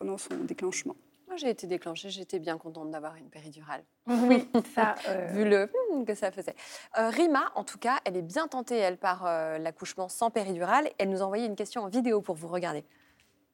pendant 0.00 0.18
son 0.18 0.34
déclenchement. 0.42 0.96
Moi, 1.34 1.40
j'ai 1.40 1.50
été 1.50 1.66
déclenchée, 1.66 2.10
j'étais 2.10 2.38
bien 2.38 2.58
contente 2.58 2.92
d'avoir 2.92 3.16
une 3.16 3.28
péridurale, 3.28 3.82
Oui, 4.06 4.48
ça. 4.76 4.94
euh, 5.08 5.32
vu 5.32 5.44
le 5.44 5.68
hmm, 5.92 6.04
que 6.04 6.14
ça 6.14 6.30
faisait. 6.30 6.54
Euh, 6.96 7.08
Rima, 7.08 7.50
en 7.56 7.64
tout 7.64 7.76
cas, 7.76 7.98
elle 8.04 8.16
est 8.16 8.22
bien 8.22 8.46
tentée, 8.46 8.76
elle, 8.76 8.98
par 8.98 9.26
euh, 9.26 9.58
l'accouchement 9.58 10.08
sans 10.08 10.30
péridurale. 10.30 10.88
Elle 10.96 11.10
nous 11.10 11.22
a 11.22 11.24
envoyé 11.24 11.46
une 11.46 11.56
question 11.56 11.82
en 11.82 11.88
vidéo 11.88 12.20
pour 12.20 12.36
vous 12.36 12.46
regarder. 12.46 12.84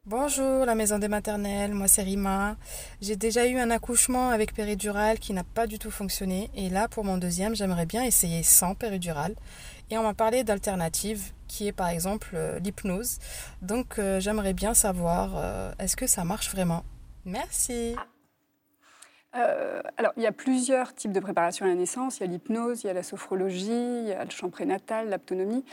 Bonjour, 0.04 0.66
la 0.66 0.74
maison 0.74 0.98
des 0.98 1.08
maternelles, 1.08 1.72
moi 1.72 1.88
c'est 1.88 2.02
Rima. 2.02 2.58
J'ai 3.00 3.16
déjà 3.16 3.46
eu 3.46 3.56
un 3.56 3.70
accouchement 3.70 4.28
avec 4.28 4.52
péridurale 4.52 5.18
qui 5.18 5.32
n'a 5.32 5.44
pas 5.44 5.66
du 5.66 5.78
tout 5.78 5.90
fonctionné 5.90 6.50
et 6.54 6.68
là 6.68 6.86
pour 6.86 7.04
mon 7.04 7.16
deuxième 7.16 7.54
j'aimerais 7.54 7.86
bien 7.86 8.02
essayer 8.02 8.42
sans 8.42 8.74
péridurale 8.74 9.36
et 9.90 9.96
on 9.96 10.02
m'a 10.02 10.14
parlé 10.14 10.44
d'alternatives 10.44 11.32
qui 11.48 11.66
est 11.66 11.72
par 11.72 11.88
exemple 11.88 12.30
euh, 12.34 12.58
l'hypnose. 12.58 13.18
Donc 13.62 13.98
euh, 13.98 14.20
j'aimerais 14.20 14.54
bien 14.54 14.74
savoir 14.74 15.32
euh, 15.36 15.72
est-ce 15.78 15.96
que 15.96 16.06
ça 16.06 16.24
marche 16.24 16.50
vraiment? 16.50 16.82
Merci. 17.24 17.96
Euh, 19.36 19.80
alors, 19.96 20.12
il 20.16 20.22
y 20.22 20.26
a 20.26 20.32
plusieurs 20.32 20.94
types 20.94 21.12
de 21.12 21.20
préparation 21.20 21.64
à 21.64 21.68
la 21.68 21.74
naissance. 21.74 22.18
Il 22.18 22.26
y 22.26 22.28
a 22.28 22.30
l'hypnose, 22.30 22.82
il 22.82 22.88
y 22.88 22.90
a 22.90 22.92
la 22.92 23.02
sophrologie, 23.02 23.70
il 23.70 24.08
y 24.08 24.12
a 24.12 24.24
le 24.24 24.30
chant 24.30 24.50
prénatal, 24.50 25.08
l'aptonomie. 25.08 25.64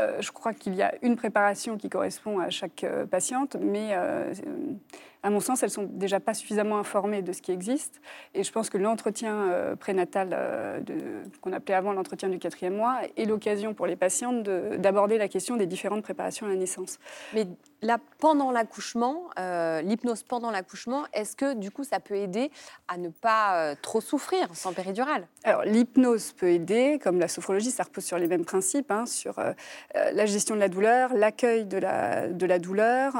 Euh, 0.00 0.20
je 0.20 0.32
crois 0.32 0.54
qu'il 0.54 0.74
y 0.74 0.82
a 0.82 0.94
une 1.02 1.16
préparation 1.16 1.76
qui 1.76 1.90
correspond 1.90 2.38
à 2.38 2.48
chaque 2.50 2.84
euh, 2.84 3.04
patiente, 3.04 3.56
mais 3.60 3.94
à 5.22 5.30
mon 5.30 5.40
sens, 5.40 5.62
elles 5.62 5.70
sont 5.70 5.84
déjà 5.84 6.18
pas 6.18 6.34
suffisamment 6.34 6.78
informées 6.78 7.22
de 7.22 7.32
ce 7.32 7.40
qui 7.42 7.52
existe. 7.52 8.00
Et 8.34 8.42
je 8.42 8.50
pense 8.50 8.70
que 8.70 8.78
l'entretien 8.78 9.34
euh, 9.50 9.76
prénatal, 9.76 10.30
euh, 10.32 10.80
qu'on 11.40 11.52
appelait 11.52 11.74
avant 11.74 11.92
l'entretien 11.92 12.28
du 12.28 12.38
quatrième 12.38 12.76
mois, 12.76 13.00
est 13.16 13.24
l'occasion 13.24 13.72
pour 13.72 13.86
les 13.86 13.96
patientes 13.96 14.42
de- 14.42 14.76
d'aborder 14.76 15.18
la 15.18 15.28
question 15.28 15.56
des 15.56 15.66
différentes 15.66 16.02
préparations 16.02 16.46
à 16.46 16.48
la 16.48 16.56
naissance. 16.56 16.98
Mais 17.34 17.46
là, 17.82 17.98
pendant 18.18 18.50
l'accouchement, 18.50 19.30
euh, 19.38 19.80
l'hypnose 19.82 20.24
pendant 20.24 20.50
l'accouchement, 20.50 21.04
est-ce 21.12 21.36
que 21.36 21.54
du 21.54 21.70
coup, 21.70 21.84
ça 21.84 22.00
peut 22.00 22.16
aider 22.16 22.50
à 22.88 22.98
ne 22.98 23.08
pas 23.08 23.76
trop 23.76 24.00
souffrir 24.00 24.48
sans 24.54 24.72
péridurale? 24.72 25.28
Alors, 25.44 25.62
l'hypnose 25.62 26.32
peut 26.32 26.50
aider, 26.50 26.98
comme 27.02 27.20
la 27.20 27.28
sophrologie, 27.28 27.70
ça 27.70 27.84
repose 27.84 28.04
sur 28.04 28.18
les 28.18 28.26
mêmes 28.26 28.44
principes, 28.44 28.90
hein, 28.90 29.06
sur 29.06 29.36
la 29.94 30.26
gestion 30.26 30.54
de 30.54 30.60
la 30.60 30.68
douleur, 30.68 31.14
l'accueil 31.14 31.64
de 31.64 31.78
la, 31.78 32.28
de 32.28 32.46
la 32.46 32.58
douleur 32.58 33.14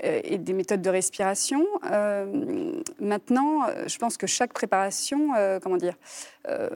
et 0.00 0.38
des 0.38 0.52
méthodes 0.52 0.82
de 0.82 0.90
respiration. 0.90 1.64
Euh, 1.90 2.80
maintenant, 3.00 3.66
euh, 3.68 3.84
je 3.86 3.98
pense 3.98 4.16
que 4.16 4.26
chaque 4.26 4.52
préparation, 4.52 5.34
euh, 5.36 5.60
comment 5.60 5.76
dire, 5.76 5.94
euh, 6.48 6.68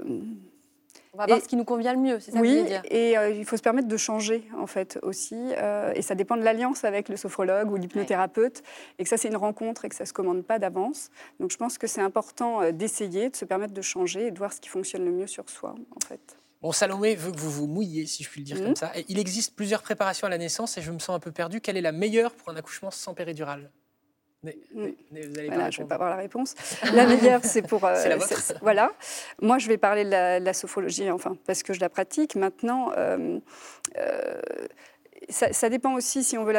On 1.15 1.19
va 1.19 1.27
voir 1.27 1.39
Et- 1.39 1.41
ce 1.41 1.49
qui 1.49 1.57
nous 1.57 1.65
convient 1.65 1.95
le 1.95 1.99
mieux, 1.99 2.21
c'est 2.21 2.31
ça 2.31 2.39
que 2.39 2.45
vous 2.45 2.49
oui, 2.51 2.59
voulez 2.59 2.69
dire 2.69 2.83
et 2.91 3.19
euh, 3.19 3.31
il 3.31 3.45
faut 3.45 3.57
se 3.57 3.63
permettre 3.63 3.89
de 3.89 3.97
changer 3.97 4.45
en 4.57 4.67
fait 4.69 4.99
aussi, 5.03 5.35
euh, 5.57 5.93
et 5.97 6.03
ça 6.03 6.15
dépend 6.15 6.37
de 6.37 6.43
l'alliance 6.43 6.85
avec 6.85 7.09
le 7.09 7.17
sophrologue 7.17 7.73
ou 7.73 7.77
l'hypnothérapeute, 7.77 8.63
et 8.99 9.03
que 9.03 9.09
ça 9.09 9.17
c'est 9.17 9.29
une 9.29 9.37
rencontre 9.37 9.85
et 9.85 9.89
que 9.89 9.97
ça 9.97 10.05
se 10.07 10.13
commande 10.13 10.45
pas 10.45 10.59
d'avance. 10.61 11.11
Donc 11.41 11.51
je 11.51 11.57
pense 11.57 11.77
que 11.79 11.87
c'est 11.89 12.03
important 12.03 12.63
euh, 12.63 12.71
d'essayer, 12.73 13.31
de 13.31 13.37
se 13.37 13.45
permettre 13.47 13.73
de 13.75 13.83
changer 13.83 14.27
et 14.27 14.31
de 14.31 14.39
voir 14.39 14.53
ce 14.53 14.61
qui 14.61 14.69
fonctionne 14.69 15.05
le 15.05 15.11
mieux 15.11 15.27
sur 15.27 15.49
soi 15.51 15.75
en 15.97 16.07
fait. 16.07 16.37
Bon, 16.61 16.73
Salomé 16.73 17.15
veut 17.15 17.31
que 17.31 17.37
vous 17.39 17.51
vous 17.51 17.67
mouilliez, 17.69 18.07
si 18.07 18.25
je 18.25 18.29
puis 18.31 18.41
le 18.41 18.47
dire 18.47 18.57
Mhm. 18.57 18.65
comme 18.65 18.77
ça. 18.77 18.91
Et 18.97 19.05
il 19.09 19.19
existe 19.19 19.55
plusieurs 19.55 19.83
préparations 19.83 20.27
à 20.27 20.31
la 20.31 20.39
naissance 20.39 20.77
et 20.77 20.83
je 20.83 20.91
me 20.91 20.99
sens 20.99 21.11
un 21.17 21.21
peu 21.21 21.31
perdu. 21.33 21.61
Quelle 21.61 21.77
est 21.77 21.81
la 21.83 21.93
meilleure 21.93 22.33
pour 22.33 22.49
un 22.49 22.57
accouchement 22.57 22.91
sans 22.91 23.15
péridurale? 23.15 23.71
Vous 24.43 24.51
allez 24.51 25.49
Voilà, 25.49 25.71
je 25.71 25.79
ne 25.79 25.85
vais 25.85 25.89
pas 25.89 25.97
avoir 25.97 26.11
la 26.11 26.17
réponse. 26.17 26.55
La 26.95 27.07
meilleure, 27.07 27.41
c'est 27.45 27.63
pour. 27.63 27.85
euh, 27.85 27.95
C'est 27.97 28.09
la 28.09 28.19
Voilà. 28.63 28.93
Moi, 29.43 29.59
je 29.59 29.67
vais 29.67 29.79
parler 29.79 30.05
de 30.05 30.11
la, 30.11 30.39
de 30.39 30.45
la 30.45 30.53
sophrologie, 30.53 31.11
enfin, 31.11 31.37
parce 31.45 31.65
que 31.65 31.73
je 31.73 31.81
la 31.81 31.89
pratique. 31.89 32.37
Maintenant, 32.37 32.93
euh, 32.97 33.41
euh, 33.97 34.41
ça, 35.29 35.69
dépend 35.69 35.95
aussi 35.95 36.25
si 36.25 36.39
on 36.39 36.45
veut 36.45 36.55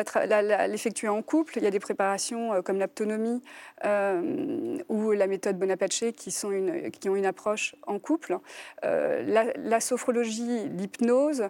l'effectuer 0.68 1.08
en 1.08 1.22
couple. 1.22 1.58
Il 1.58 1.64
y 1.64 1.68
a 1.68 1.72
des 1.72 1.80
préparations 1.80 2.54
euh, 2.54 2.62
comme 2.62 2.78
l'aptonomie 2.78 3.42
euh, 3.84 4.78
ou 4.90 5.12
la 5.12 5.28
méthode 5.28 5.58
Bonaparte 5.58 6.12
qui, 6.16 6.32
sont 6.32 6.52
une, 6.52 6.92
qui 6.92 7.10
ont 7.10 7.16
une 7.16 7.26
approche 7.26 7.76
en 7.88 8.00
couple. 8.00 8.38
Euh, 8.86 9.24
la, 9.58 9.80
sophrologie, 9.80 10.68
l'hypnose 10.70 11.50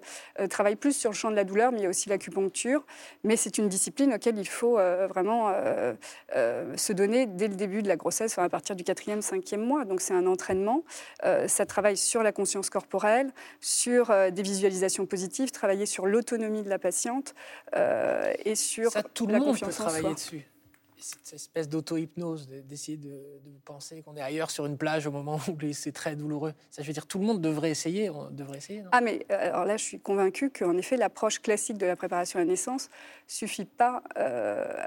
travaille 0.49 0.75
plus 0.75 0.95
sur 0.95 1.09
le 1.09 1.15
champ 1.15 1.31
de 1.31 1.35
la 1.35 1.43
douleur, 1.43 1.71
mais 1.71 1.79
il 1.79 1.83
y 1.83 1.85
a 1.88 1.89
aussi 1.89 2.09
l'acupuncture. 2.09 2.85
Mais 3.23 3.35
c'est 3.35 3.57
une 3.57 3.67
discipline 3.67 4.13
auquel 4.13 4.38
il 4.38 4.47
faut 4.47 4.77
vraiment 5.07 5.51
se 6.33 6.93
donner 6.93 7.25
dès 7.25 7.47
le 7.47 7.55
début 7.55 7.81
de 7.81 7.88
la 7.88 7.95
grossesse, 7.95 8.38
à 8.38 8.49
partir 8.49 8.75
du 8.75 8.83
quatrième, 8.83 9.21
cinquième 9.21 9.65
mois. 9.65 9.83
Donc 9.85 10.01
c'est 10.01 10.13
un 10.13 10.27
entraînement. 10.27 10.83
ça 11.47 11.65
travaille 11.65 11.97
sur 11.97 12.21
la 12.21 12.31
conscience 12.31 12.69
corporelle, 12.69 13.31
sur 13.59 14.13
des 14.31 14.41
visualisations 14.41 15.05
positives, 15.05 15.51
travailler 15.51 15.88
sur 15.88 16.05
l'autonomie 16.05 16.61
de 16.61 16.69
la 16.69 16.77
patiente 16.77 17.08
euh, 17.75 18.33
et 18.45 18.55
sur 18.55 18.91
Ça, 18.91 19.03
tout 19.03 19.27
le 19.27 19.39
monde 19.39 19.59
peut 19.59 19.71
travailler 19.71 20.13
dessus 20.13 20.45
cette 21.01 21.33
espèce 21.33 21.69
d'auto-hypnose, 21.69 22.47
d'essayer 22.47 22.97
de, 22.97 23.21
penser 23.65 24.01
qu'on 24.01 24.15
est 24.15 24.21
ailleurs 24.21 24.49
sur 24.49 24.65
une 24.65 24.77
plage 24.77 25.05
au 25.05 25.11
moment 25.11 25.39
où 25.47 25.73
c'est 25.73 25.91
très 25.91 26.15
douloureux. 26.15 26.53
Ça, 26.71 26.81
je 26.81 26.87
veux 26.87 26.93
dire, 26.93 27.05
tout 27.05 27.19
le 27.19 27.25
monde 27.25 27.41
devrait 27.41 27.69
essayer. 27.69 28.09
On 28.09 28.29
devrait 28.31 28.57
essayer 28.57 28.83
ah, 28.91 29.01
mais 29.01 29.25
euh, 29.31 29.49
alors 29.49 29.65
là, 29.65 29.77
je 29.77 29.83
suis 29.83 29.99
convaincue 29.99 30.49
qu'en 30.49 30.75
effet, 30.77 30.97
l'approche 30.97 31.39
classique 31.39 31.77
de 31.77 31.85
la 31.85 31.95
préparation 31.95 32.39
à 32.39 32.43
la 32.43 32.49
naissance 32.49 32.89
suffit 33.27 33.65
pas, 33.65 34.01
euh, 34.17 34.83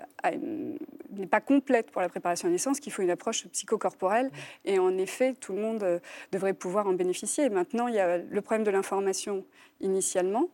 n'est 1.11 1.27
pas 1.27 1.41
complète 1.41 1.91
pour 1.91 2.03
la 2.03 2.09
préparation 2.09 2.47
à 2.47 2.49
la 2.49 2.55
naissance, 2.55 2.81
qu'il 2.81 2.93
faut 2.93 3.03
une 3.03 3.11
approche 3.11 3.47
psychocorporelle. 3.49 4.31
Et 4.65 4.79
en 4.79 4.99
effet, 4.99 5.35
tout 5.35 5.53
le 5.53 5.61
monde 5.61 6.01
devrait 6.33 6.55
pouvoir 6.55 6.87
en 6.87 6.93
bénéficier. 6.93 7.49
maintenant, 7.49 7.87
il 7.87 7.95
y 7.95 8.01
a 8.01 8.19
le 8.19 8.41
problème 8.41 8.65
de 8.65 8.71
l'information 8.71 9.45
initialement. 9.81 10.49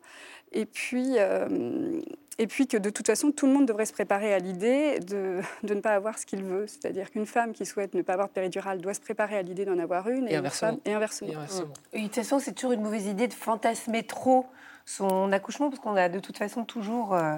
Et 0.52 0.66
puis, 0.66 1.14
euh, 1.18 2.00
et 2.38 2.46
puis 2.46 2.66
que 2.66 2.76
de 2.76 2.90
toute 2.90 3.06
façon, 3.06 3.32
tout 3.32 3.46
le 3.46 3.52
monde 3.52 3.66
devrait 3.66 3.86
se 3.86 3.92
préparer 3.92 4.32
à 4.32 4.38
l'idée 4.38 5.00
de, 5.00 5.40
de, 5.62 5.74
ne 5.74 5.80
pas 5.80 5.94
avoir 5.94 6.18
ce 6.18 6.26
qu'il 6.26 6.42
veut. 6.42 6.66
C'est-à-dire 6.66 7.10
qu'une 7.10 7.26
femme 7.26 7.52
qui 7.52 7.66
souhaite 7.66 7.94
ne 7.94 8.02
pas 8.02 8.14
avoir 8.14 8.28
de 8.28 8.32
péridurale 8.32 8.80
doit 8.80 8.94
se 8.94 9.00
préparer 9.00 9.36
à 9.36 9.42
l'idée 9.42 9.64
d'en 9.64 9.78
avoir 9.78 10.08
une, 10.08 10.28
et, 10.28 10.36
inversement. 10.36 10.78
et 10.84 10.92
inversement. 10.92 11.30
de 11.30 11.98
toute 12.00 12.14
façon, 12.14 12.38
c'est 12.38 12.52
toujours 12.52 12.72
une 12.72 12.82
mauvaise 12.82 13.06
idée 13.06 13.28
de 13.28 13.34
fantasmer 13.34 14.04
trop 14.04 14.46
son 14.86 15.32
accouchement, 15.32 15.68
parce 15.68 15.80
qu'on 15.80 15.96
a 15.96 16.08
de 16.08 16.20
toute 16.20 16.38
façon 16.38 16.64
toujours... 16.64 17.14
Euh, 17.14 17.36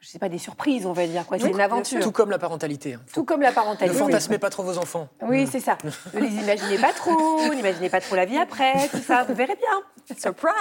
je 0.00 0.08
sais 0.08 0.18
pas, 0.18 0.28
des 0.28 0.38
surprises, 0.38 0.86
on 0.86 0.92
va 0.92 1.06
dire. 1.06 1.24
C'est 1.38 1.50
une 1.50 1.60
aventure. 1.60 2.00
Tout 2.00 2.12
comme 2.12 2.30
la 2.30 2.38
parentalité. 2.38 2.94
Hein. 2.94 3.00
Tout 3.12 3.24
comme 3.24 3.40
la 3.40 3.52
parentalité. 3.52 3.98
Ne 3.98 4.04
fantasmez 4.04 4.38
pas 4.38 4.50
trop 4.50 4.62
vos 4.62 4.78
enfants. 4.78 5.08
Oui, 5.22 5.44
mm. 5.44 5.46
c'est 5.46 5.60
ça. 5.60 5.78
Ne 6.14 6.20
les 6.20 6.34
imaginez 6.34 6.78
pas 6.78 6.92
trop, 6.92 7.54
n'imaginez 7.54 7.90
pas 7.90 8.00
trop 8.00 8.16
la 8.16 8.24
vie 8.24 8.38
après, 8.38 8.88
tout 8.88 8.98
ça, 8.98 9.24
vous 9.24 9.34
verrez 9.34 9.56
bien. 9.56 10.16
Surprise 10.16 10.52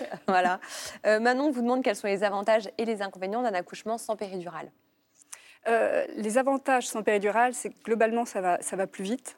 Voilà. 0.28 0.60
Euh, 1.06 1.20
Manon 1.20 1.50
vous 1.50 1.62
demande 1.62 1.82
quels 1.82 1.96
sont 1.96 2.06
les 2.06 2.22
avantages 2.22 2.70
et 2.78 2.84
les 2.84 3.02
inconvénients 3.02 3.42
d'un 3.42 3.54
accouchement 3.54 3.98
sans 3.98 4.16
péridurale. 4.16 4.70
Euh, 5.68 6.06
les 6.16 6.38
avantages 6.38 6.88
sans 6.88 7.02
péridurale, 7.02 7.54
c'est 7.54 7.70
que 7.70 7.82
globalement, 7.84 8.24
ça 8.24 8.40
va, 8.40 8.60
ça 8.62 8.76
va 8.76 8.86
plus 8.86 9.04
vite, 9.04 9.36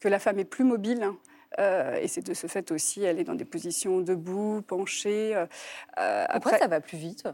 que 0.00 0.08
la 0.08 0.18
femme 0.18 0.38
est 0.38 0.44
plus 0.44 0.64
mobile. 0.64 1.10
Euh, 1.58 1.98
et 2.00 2.06
c'est 2.06 2.24
de 2.24 2.32
ce 2.32 2.46
fait 2.46 2.70
aussi, 2.70 3.02
elle 3.02 3.18
est 3.18 3.24
dans 3.24 3.34
des 3.34 3.44
positions 3.44 4.00
debout, 4.00 4.62
penchée. 4.62 5.34
Pourquoi 5.96 6.58
ça 6.58 6.68
va 6.68 6.80
plus 6.80 6.98
vite? 6.98 7.24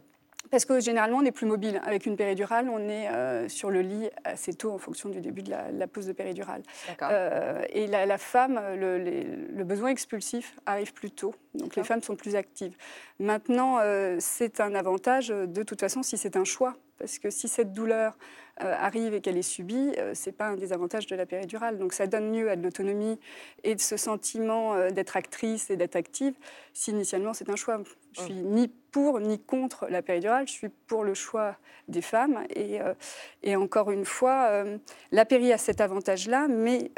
Parce 0.50 0.64
que 0.64 0.80
généralement, 0.80 1.18
on 1.18 1.24
est 1.24 1.32
plus 1.32 1.46
mobile. 1.46 1.80
Avec 1.84 2.06
une 2.06 2.16
péridurale, 2.16 2.68
on 2.68 2.88
est 2.88 3.08
euh, 3.08 3.48
sur 3.48 3.70
le 3.70 3.80
lit 3.80 4.08
assez 4.24 4.54
tôt 4.54 4.72
en 4.72 4.78
fonction 4.78 5.08
du 5.08 5.20
début 5.20 5.42
de 5.42 5.50
la, 5.50 5.86
pose 5.86 6.06
de 6.06 6.12
péridurale. 6.12 6.62
Euh, 7.02 7.62
et 7.70 7.86
la, 7.86 8.18
femme, 8.18 8.60
le, 8.76 9.64
besoin 9.64 9.88
expulsif 9.88 10.56
arrive 10.66 10.92
plus 10.92 11.10
tôt. 11.10 11.34
Donc 11.54 11.76
les 11.76 11.84
femmes 11.84 12.02
sont 12.02 12.16
plus 12.16 12.36
actives. 12.36 12.76
Maintenant, 13.18 13.78
euh, 13.80 14.16
c'est 14.20 14.60
un 14.60 14.74
avantage 14.74 15.28
de 15.28 15.62
toute 15.62 15.80
façon 15.80 16.02
si 16.02 16.16
c'est 16.16 16.36
un 16.36 16.44
choix. 16.44 16.76
Parce 16.98 17.18
que 17.18 17.28
si 17.28 17.46
cette 17.46 17.72
douleur 17.72 18.16
arrive 18.60 19.14
et 19.14 19.20
qu'elle 19.20 19.36
est 19.36 19.42
subie, 19.42 19.92
euh, 19.98 20.12
c'est 20.14 20.32
pas 20.32 20.46
un 20.46 20.56
des 20.56 20.72
avantages 20.72 21.06
de 21.06 21.14
la 21.16 21.26
péridurale. 21.26 21.78
Donc 21.78 21.92
ça 21.92 22.06
donne 22.06 22.32
lieu 22.34 22.50
à 22.50 22.56
de 22.56 22.62
l'autonomie 22.62 23.18
et 23.64 23.74
de 23.74 23.80
ce 23.80 23.96
sentiment 23.96 24.74
euh, 24.74 24.90
d'être 24.90 25.16
actrice 25.16 25.70
et 25.70 25.76
d'être 25.76 25.96
active. 25.96 26.34
Si 26.72 26.90
initialement 26.90 27.34
c'est 27.34 27.50
un 27.50 27.56
choix, 27.56 27.80
je 28.12 28.22
suis 28.22 28.34
ni 28.34 28.68
pour 28.92 29.20
ni 29.20 29.38
contre 29.38 29.86
la 29.90 30.00
péridurale, 30.00 30.46
je 30.48 30.52
suis 30.52 30.68
pour 30.68 31.04
le 31.04 31.12
choix 31.12 31.56
des 31.88 32.00
femmes. 32.00 32.44
Et, 32.54 32.78
et 33.42 33.54
encore 33.54 33.90
une 33.90 34.06
fois, 34.06 34.64
la 35.12 35.24
péri 35.26 35.52
a 35.52 35.58
cet 35.58 35.82
avantage-là, 35.82 36.48
mais 36.48 36.90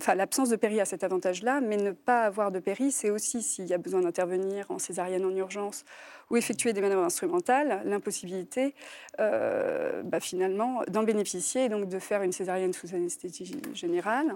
enfin 0.00 0.16
l'absence 0.16 0.48
de 0.48 0.56
péri 0.56 0.80
a 0.80 0.84
cet 0.84 1.04
avantage-là, 1.04 1.60
mais 1.60 1.76
ne 1.76 1.92
pas 1.92 2.22
avoir 2.22 2.50
de 2.50 2.58
péri, 2.58 2.90
c'est 2.90 3.10
aussi 3.10 3.42
s'il 3.42 3.66
y 3.66 3.72
a 3.72 3.78
besoin 3.78 4.00
d'intervenir 4.00 4.66
en 4.68 4.80
césarienne 4.80 5.24
en 5.24 5.34
urgence 5.34 5.84
ou 6.30 6.36
effectuer 6.36 6.72
des 6.72 6.80
manœuvres 6.80 7.04
instrumentales, 7.04 7.82
l'impossibilité 7.84 8.74
euh, 9.20 10.02
bah, 10.02 10.20
finalement 10.20 10.82
d'en 10.88 11.02
bénéficier 11.02 11.64
et 11.64 11.68
donc 11.68 11.88
de 11.88 11.98
faire 11.98 12.22
une 12.22 12.32
césarienne 12.32 12.72
sous 12.72 12.94
anesthésie 12.94 13.60
générale 13.74 14.34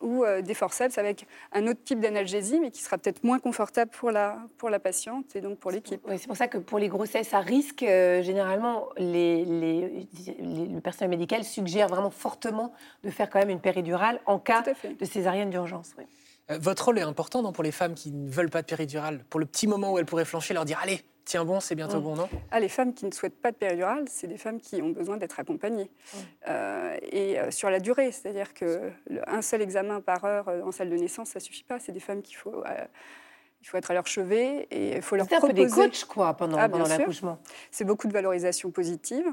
ou 0.00 0.24
euh, 0.24 0.42
des 0.42 0.54
forceps 0.54 0.98
avec 0.98 1.26
un 1.52 1.66
autre 1.66 1.82
type 1.84 2.00
d'analgésie, 2.00 2.60
mais 2.60 2.70
qui 2.70 2.82
sera 2.82 2.98
peut-être 2.98 3.24
moins 3.24 3.38
confortable 3.38 3.90
pour 3.90 4.10
la, 4.10 4.38
pour 4.58 4.70
la 4.70 4.78
patiente 4.78 5.34
et 5.34 5.40
donc 5.40 5.58
pour 5.58 5.70
l'équipe. 5.70 6.00
c'est 6.08 6.26
pour 6.26 6.36
ça 6.36 6.48
que 6.48 6.58
pour 6.58 6.78
les 6.78 6.88
grossesses 6.88 7.34
à 7.34 7.40
risque, 7.40 7.82
euh, 7.82 8.22
généralement, 8.22 8.88
les, 8.96 9.44
les, 9.44 10.08
le 10.38 10.80
personnel 10.80 11.10
médical 11.10 11.44
suggère 11.44 11.88
vraiment 11.88 12.10
fortement 12.10 12.72
de 13.02 13.10
faire 13.10 13.30
quand 13.30 13.38
même 13.38 13.50
une 13.50 13.60
péridurale 13.60 14.20
en 14.26 14.38
cas 14.38 14.62
de 14.62 15.04
césarienne 15.04 15.50
d'urgence. 15.50 15.92
Euh, 16.50 16.58
votre 16.60 16.86
rôle 16.86 16.98
est 16.98 17.02
important 17.02 17.52
pour 17.52 17.64
les 17.64 17.72
femmes 17.72 17.94
qui 17.94 18.12
ne 18.12 18.28
veulent 18.28 18.50
pas 18.50 18.62
de 18.62 18.66
péridurale 18.66 19.24
Pour 19.30 19.40
le 19.40 19.46
petit 19.46 19.66
moment 19.66 19.92
où 19.92 19.98
elles 19.98 20.06
pourraient 20.06 20.24
flancher, 20.24 20.54
leur 20.54 20.64
dire 20.64 20.78
Allez, 20.82 21.02
tiens 21.24 21.44
bon, 21.44 21.60
c'est 21.60 21.74
bientôt 21.74 22.00
mm. 22.00 22.02
bon, 22.02 22.16
non? 22.16 22.28
Ah, 22.50 22.60
Les 22.60 22.68
femmes 22.68 22.94
qui 22.94 23.06
ne 23.06 23.10
souhaitent 23.10 23.40
pas 23.40 23.52
de 23.52 23.56
péridurale, 23.56 24.04
c'est 24.08 24.26
des 24.26 24.36
femmes 24.36 24.60
qui 24.60 24.82
ont 24.82 24.90
besoin 24.90 25.16
d'être 25.16 25.40
accompagnées. 25.40 25.90
Mm. 25.90 26.18
Euh, 26.48 26.96
et 27.02 27.38
euh, 27.38 27.50
sur 27.50 27.70
la 27.70 27.80
durée, 27.80 28.12
c'est-à-dire 28.12 28.52
qu'un 28.54 29.42
seul 29.42 29.62
examen 29.62 30.00
par 30.00 30.24
heure 30.24 30.48
en 30.48 30.72
salle 30.72 30.90
de 30.90 30.96
naissance, 30.96 31.30
ça 31.30 31.38
ne 31.38 31.44
suffit 31.44 31.64
pas. 31.64 31.78
C'est 31.78 31.92
des 31.92 32.00
femmes 32.00 32.22
qu'il 32.22 32.36
faut. 32.36 32.62
il 33.62 33.66
faut 33.66 33.76
être 33.76 33.90
à 33.90 33.94
leur 33.94 34.06
chevet 34.06 34.66
et 34.70 34.96
il 34.96 35.02
faut 35.02 35.16
leur 35.16 35.26
proposer... 35.26 35.54
C'est 35.54 35.62
un 35.62 35.64
peu 35.64 35.68
des 35.68 35.90
coachs, 35.90 36.04
quoi, 36.04 36.34
pendant, 36.34 36.58
ah, 36.58 36.68
pendant 36.68 36.86
l'accouchement. 36.86 37.38
C'est 37.70 37.84
beaucoup 37.84 38.08
de 38.08 38.12
valorisation 38.12 38.70
positive. 38.70 39.26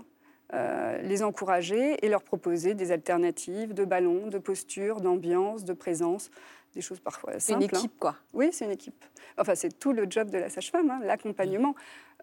les 1.02 1.24
encourager 1.24 2.04
et 2.06 2.10
leur 2.10 2.24
proposer 2.24 2.74
des 2.74 2.92
alternatives 2.92 3.74
de 3.74 3.86
ballons, 3.86 4.28
de 4.28 4.38
posture, 4.38 5.02
d'ambiance, 5.02 5.66
de 5.66 5.74
présence 5.74 6.32
des 6.74 6.82
choses 6.82 7.00
parfois 7.00 7.34
simples. 7.34 7.42
C'est 7.42 7.54
une 7.54 7.64
équipe, 7.64 8.00
quoi. 8.00 8.16
Oui, 8.34 8.50
c'est 8.52 8.66
une 8.66 8.72
équipe. 8.72 9.04
Enfin, 9.38 9.56
c'est 9.56 9.78
tout 9.78 9.94
le 9.94 10.06
job 10.10 10.30
de 10.30 10.38
la 10.38 10.50
sage-femme, 10.50 10.90
hein, 10.90 11.00
l'accompagnement. 11.04 11.76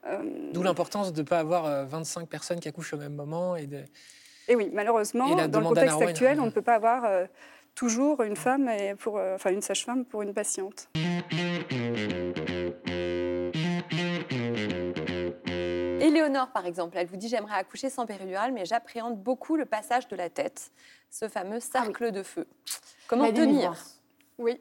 Euh, 0.06 0.50
D'où 0.52 0.62
l'importance 0.62 1.12
de 1.12 1.22
ne 1.22 1.26
pas 1.26 1.40
avoir 1.40 1.87
25 1.87 2.22
euh, 2.22 2.26
personnes 2.26 2.61
qui 2.61 2.68
accouchent 2.68 2.94
au 2.94 2.98
même 2.98 3.14
moment. 3.14 3.56
Et, 3.56 3.66
de... 3.66 3.82
et 4.48 4.56
oui, 4.56 4.70
malheureusement, 4.72 5.34
dans 5.48 5.61
le 5.61 5.66
contexte 5.66 6.00
actuel, 6.00 6.40
on 6.40 6.46
ne 6.46 6.50
peut 6.50 6.62
pas 6.62 6.74
avoir 6.74 7.04
euh, 7.04 7.26
toujours 7.74 8.22
une 8.22 8.37
femme, 8.37 8.68
et 8.68 8.94
pour, 8.94 9.16
enfin 9.16 9.50
une 9.50 9.62
sage-femme 9.62 10.04
pour 10.04 10.22
une 10.22 10.34
patiente. 10.34 10.88
Éléonore, 16.00 16.48
par 16.52 16.64
exemple, 16.66 16.96
elle 16.96 17.06
vous 17.06 17.16
dit 17.16 17.28
J'aimerais 17.28 17.56
accoucher 17.56 17.90
sans 17.90 18.06
péridurale, 18.06 18.52
mais 18.52 18.64
j'appréhende 18.64 19.20
beaucoup 19.20 19.56
le 19.56 19.66
passage 19.66 20.08
de 20.08 20.16
la 20.16 20.30
tête, 20.30 20.70
ce 21.11 21.28
fameux 21.28 21.61
cercle 21.61 22.04
ah 22.04 22.11
de 22.11 22.22
feu. 22.22 22.46
Comment 23.08 23.32
tenir? 23.32 23.74
Oui. 24.38 24.61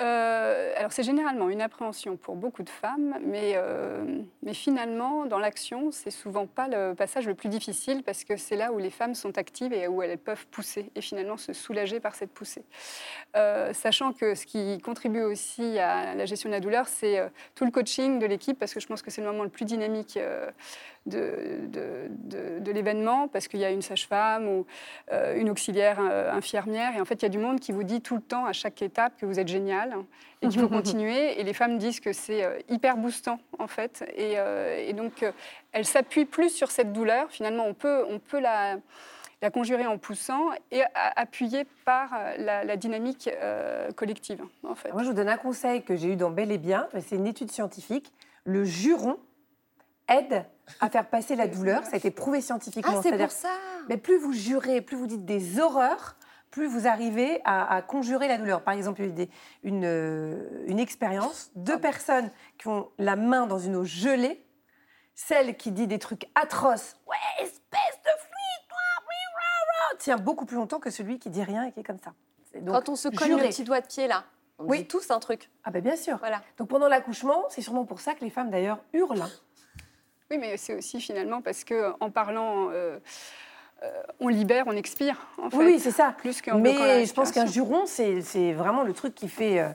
Euh, 0.00 0.72
alors 0.76 0.92
c'est 0.92 1.02
généralement 1.02 1.48
une 1.48 1.62
appréhension 1.62 2.16
pour 2.16 2.36
beaucoup 2.36 2.62
de 2.62 2.68
femmes, 2.68 3.16
mais, 3.22 3.52
euh, 3.56 4.04
mais 4.42 4.52
finalement, 4.52 5.24
dans 5.24 5.38
l'action, 5.38 5.90
c'est 5.92 6.10
souvent 6.10 6.46
pas 6.46 6.68
le 6.68 6.94
passage 6.94 7.26
le 7.26 7.34
plus 7.34 7.48
difficile 7.48 8.02
parce 8.02 8.24
que 8.24 8.36
c'est 8.36 8.56
là 8.56 8.70
où 8.70 8.78
les 8.78 8.90
femmes 8.90 9.14
sont 9.14 9.38
actives 9.38 9.72
et 9.72 9.88
où 9.88 10.02
elles 10.02 10.18
peuvent 10.18 10.46
pousser 10.48 10.90
et 10.94 11.00
finalement 11.00 11.38
se 11.38 11.54
soulager 11.54 12.00
par 12.00 12.14
cette 12.14 12.30
poussée. 12.30 12.64
Euh, 13.36 13.72
sachant 13.72 14.12
que 14.12 14.34
ce 14.34 14.44
qui 14.44 14.78
contribue 14.80 15.22
aussi 15.22 15.78
à 15.78 16.14
la 16.14 16.26
gestion 16.26 16.50
de 16.50 16.54
la 16.54 16.60
douleur, 16.60 16.86
c'est 16.86 17.22
tout 17.54 17.64
le 17.64 17.70
coaching 17.70 18.18
de 18.18 18.26
l'équipe 18.26 18.58
parce 18.58 18.74
que 18.74 18.80
je 18.80 18.86
pense 18.86 19.00
que 19.00 19.10
c'est 19.10 19.22
le 19.22 19.26
moment 19.26 19.44
le 19.44 19.48
plus 19.48 19.64
dynamique 19.64 20.18
de, 21.06 21.60
de, 22.60 22.72
l'événement 22.72 23.28
parce 23.28 23.46
qu'il 23.46 23.60
y 23.60 23.64
a 23.64 23.70
une 23.70 23.82
sage-femme 23.82 24.48
ou 24.48 24.66
euh, 25.12 25.36
une 25.36 25.50
auxiliaire 25.50 25.98
euh, 26.00 26.32
infirmière. 26.32 26.96
Et 26.96 27.00
en 27.00 27.04
fait, 27.04 27.14
il 27.14 27.22
y 27.22 27.26
a 27.26 27.30
du 27.30 27.38
monde 27.38 27.60
qui 27.60 27.72
vous 27.72 27.84
dit 27.84 28.00
tout 28.00 28.16
le 28.16 28.22
temps, 28.22 28.46
à 28.46 28.52
chaque 28.52 28.82
étape, 28.82 29.12
que 29.18 29.26
vous 29.26 29.38
êtes 29.38 29.48
génial 29.48 29.94
et 30.42 30.48
qu'il 30.48 30.60
faut 30.60 30.68
continuer. 30.82 31.38
Et 31.38 31.44
les 31.44 31.52
femmes 31.52 31.78
disent 31.78 32.00
que 32.00 32.12
c'est 32.12 32.44
euh, 32.44 32.58
hyper 32.68 32.96
boostant, 32.96 33.38
en 33.58 33.66
fait. 33.66 34.04
Et, 34.16 34.34
et 34.88 34.92
donc, 34.92 35.24
elles 35.72 35.84
s'appuient 35.84 36.24
plus 36.24 36.50
sur 36.50 36.70
cette 36.70 36.92
douleur. 36.92 37.30
Finalement, 37.30 37.66
on 37.66 37.74
peut, 37.74 38.04
on 38.08 38.18
peut 38.18 38.40
la 38.40 38.78
la 39.42 39.50
conjurer 39.50 39.86
en 39.86 39.98
poussant 39.98 40.52
et 40.70 40.80
appuyer 40.94 41.66
par 41.84 42.16
la, 42.38 42.76
dynamique 42.78 43.28
collective. 43.94 44.42
En 44.66 44.74
fait. 44.74 44.90
Moi, 44.92 45.02
je 45.02 45.08
vous 45.08 45.14
donne 45.14 45.28
un 45.28 45.36
conseil 45.36 45.82
que 45.82 45.96
j'ai 45.96 46.08
eu 46.08 46.16
dans 46.16 46.30
Bel 46.30 46.50
et 46.50 46.56
Bien, 46.56 46.88
c'est 47.00 47.16
une 47.16 47.26
étude 47.26 47.50
scientifique. 47.50 48.10
Le 48.44 48.64
juron 48.64 49.18
aide 50.08 50.46
à 50.80 50.90
faire 50.90 51.08
passer 51.08 51.36
la 51.36 51.48
douleur. 51.48 51.84
Ça 51.84 51.94
a 51.94 51.96
été 51.96 52.10
prouvé 52.10 52.40
scientifiquement. 52.40 52.94
Ah, 52.96 53.00
c'est 53.02 53.16
pour 53.16 53.30
ça. 53.30 53.48
Mais 53.88 53.96
plus 53.96 54.18
vous 54.18 54.32
jurez, 54.32 54.80
plus 54.80 54.96
vous 54.96 55.06
dites 55.06 55.24
des 55.24 55.60
horreurs, 55.60 56.16
plus 56.50 56.66
vous 56.66 56.86
arrivez 56.86 57.40
à, 57.44 57.82
conjurer 57.82 58.28
la 58.28 58.38
douleur. 58.38 58.62
Par 58.62 58.74
exemple, 58.74 59.02
il 59.02 59.18
y 59.18 59.22
a 59.22 59.24
eu 59.24 59.28
une, 59.64 59.84
euh, 59.84 60.64
une 60.66 60.78
expérience, 60.78 61.50
deux 61.56 61.78
personnes 61.80 62.30
qui 62.58 62.68
ont 62.68 62.90
la 62.98 63.16
main 63.16 63.46
dans 63.46 63.58
une 63.58 63.76
eau 63.76 63.84
gelée, 63.84 64.44
celle 65.14 65.56
qui 65.56 65.72
dit 65.72 65.86
des 65.86 65.98
trucs 65.98 66.28
atroces, 66.34 66.96
ouais, 67.06 67.44
espèce 67.44 67.98
de 68.04 68.10
flic, 68.18 68.68
toi, 68.68 68.78
oui, 69.00 69.34
rah, 69.34 69.90
rah, 69.90 69.96
tient 69.98 70.16
beaucoup 70.16 70.44
plus 70.44 70.56
longtemps 70.56 70.80
que 70.80 70.90
celui 70.90 71.18
qui 71.18 71.30
dit 71.30 71.42
rien 71.42 71.64
et 71.64 71.72
qui 71.72 71.80
est 71.80 71.84
comme 71.84 71.98
ça. 71.98 72.14
Donc 72.60 72.74
Quand 72.74 72.88
on 72.88 72.96
se 72.96 73.08
cogne 73.08 73.36
le 73.36 73.48
petit 73.48 73.64
doigt 73.64 73.80
de 73.80 73.86
pied 73.86 74.06
là, 74.06 74.24
on 74.58 74.66
Oui. 74.66 74.78
dit 74.78 74.86
tous 74.86 75.10
un 75.10 75.18
truc. 75.18 75.50
Ah 75.64 75.70
ben 75.70 75.82
bien 75.82 75.96
sûr. 75.96 76.18
Voilà. 76.18 76.40
Donc 76.58 76.68
pendant 76.68 76.88
l'accouchement, 76.88 77.44
c'est 77.48 77.62
sûrement 77.62 77.84
pour 77.84 78.00
ça 78.00 78.14
que 78.14 78.20
les 78.20 78.30
femmes 78.30 78.50
d'ailleurs 78.50 78.78
hurlent. 78.92 79.24
Oui, 80.34 80.40
mais 80.40 80.56
c'est 80.56 80.74
aussi 80.74 81.00
finalement 81.00 81.40
parce 81.42 81.62
que 81.62 81.92
en 82.00 82.10
parlant, 82.10 82.70
euh, 82.72 82.98
euh, 83.84 84.02
on 84.18 84.26
libère, 84.26 84.64
on 84.66 84.72
expire. 84.72 85.28
En 85.40 85.48
fait, 85.48 85.56
Oui, 85.56 85.64
oui, 85.66 85.78
c'est 85.80 85.92
ça. 85.92 86.12
Plus 86.18 86.42
qu'en 86.42 86.58
Mais 86.58 87.06
je 87.06 87.12
pense 87.12 87.30
qu'un 87.30 87.46
juron, 87.46 87.86
c'est 87.86 88.20
c'est 88.22 88.52
vraiment 88.52 88.82
le 88.82 88.92
truc 88.92 89.14
qui 89.14 89.28
fait 89.28 89.60
euh, 89.60 89.68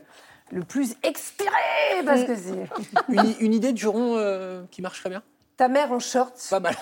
le 0.52 0.63
plus 0.63 0.95
expirer 1.04 2.04
parce 2.06 2.26
que 2.26 2.36
c'est 2.36 2.67
Une, 3.10 3.36
une 3.39 3.54
idée 3.54 3.72
de 3.72 3.78
juron 3.78 4.17
euh, 4.17 4.63
qui 4.69 4.82
marche 4.82 5.00
très 5.00 5.10
bien? 5.10 5.24
Ta 5.56 5.69
mère 5.69 5.93
en 5.93 6.00
short. 6.00 6.36
Pas 6.50 6.60
mal. 6.60 6.76